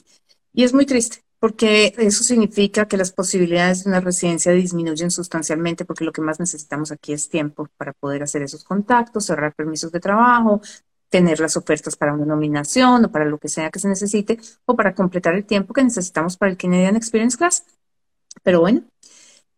[0.53, 5.85] Y es muy triste, porque eso significa que las posibilidades de una residencia disminuyen sustancialmente,
[5.85, 9.93] porque lo que más necesitamos aquí es tiempo para poder hacer esos contactos, cerrar permisos
[9.93, 10.61] de trabajo,
[11.13, 14.75] tener las ofertas para una nominación o para lo que sea que se necesite, o
[14.75, 17.65] para completar el tiempo que necesitamos para el Canadian Experience Class.
[18.43, 18.83] Pero bueno,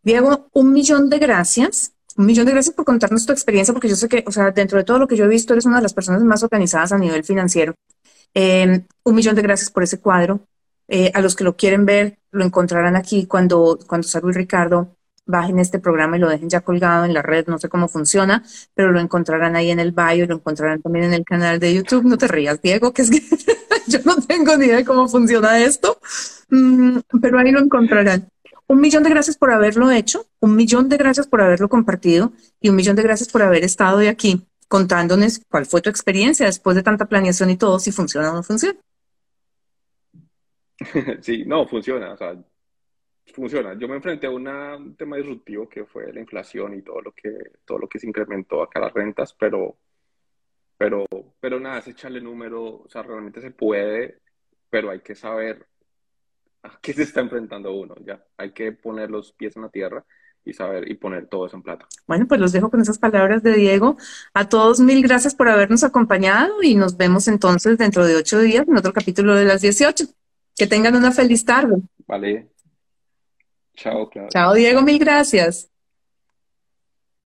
[0.02, 3.96] Diego, un millón de gracias un millón de gracias por contarnos tu experiencia, porque yo
[3.96, 5.82] sé que, o sea, dentro de todo lo que yo he visto, eres una de
[5.82, 7.74] las personas más organizadas a nivel financiero.
[8.34, 10.46] Em, un millón de gracias por ese cuadro.
[10.86, 14.96] Eh, a los que lo quieren ver, lo encontrarán aquí cuando, cuando y Ricardo
[15.26, 17.46] bajen este programa y lo dejen ya colgado en la red.
[17.46, 18.42] No sé cómo funciona,
[18.74, 22.04] pero lo encontrarán ahí en el bio, lo encontrarán también en el canal de YouTube.
[22.04, 23.20] No te rías, Diego, que es que
[23.88, 25.98] yo no tengo ni idea de cómo funciona esto,
[26.50, 28.28] mm, pero ahí lo encontrarán.
[28.66, 32.70] Un millón de gracias por haberlo hecho, un millón de gracias por haberlo compartido y
[32.70, 36.74] un millón de gracias por haber estado de aquí contándonos cuál fue tu experiencia después
[36.74, 38.78] de tanta planeación y todo, si funciona o no funciona.
[41.22, 42.34] Sí, no, funciona, o sea,
[43.32, 43.74] funciona.
[43.78, 47.32] Yo me enfrenté a un tema disruptivo que fue la inflación y todo lo que,
[47.64, 49.76] todo lo que se incrementó acá las rentas, pero,
[50.76, 51.06] pero,
[51.40, 54.18] pero nada, es echarle número, o sea, realmente se puede,
[54.68, 55.66] pero hay que saber
[56.62, 58.24] a qué se está enfrentando uno, ya.
[58.36, 60.04] Hay que poner los pies en la tierra
[60.44, 61.86] y saber y poner todo eso en plata.
[62.06, 63.96] Bueno, pues los dejo con esas palabras de Diego.
[64.34, 68.68] A todos mil gracias por habernos acompañado y nos vemos entonces dentro de ocho días
[68.68, 70.04] en otro capítulo de las 18.
[70.56, 71.76] Que tengan una feliz tarde.
[72.06, 72.53] Vale.
[73.76, 74.30] Chao, Claudia.
[74.30, 75.70] Chao, Diego, mil gracias.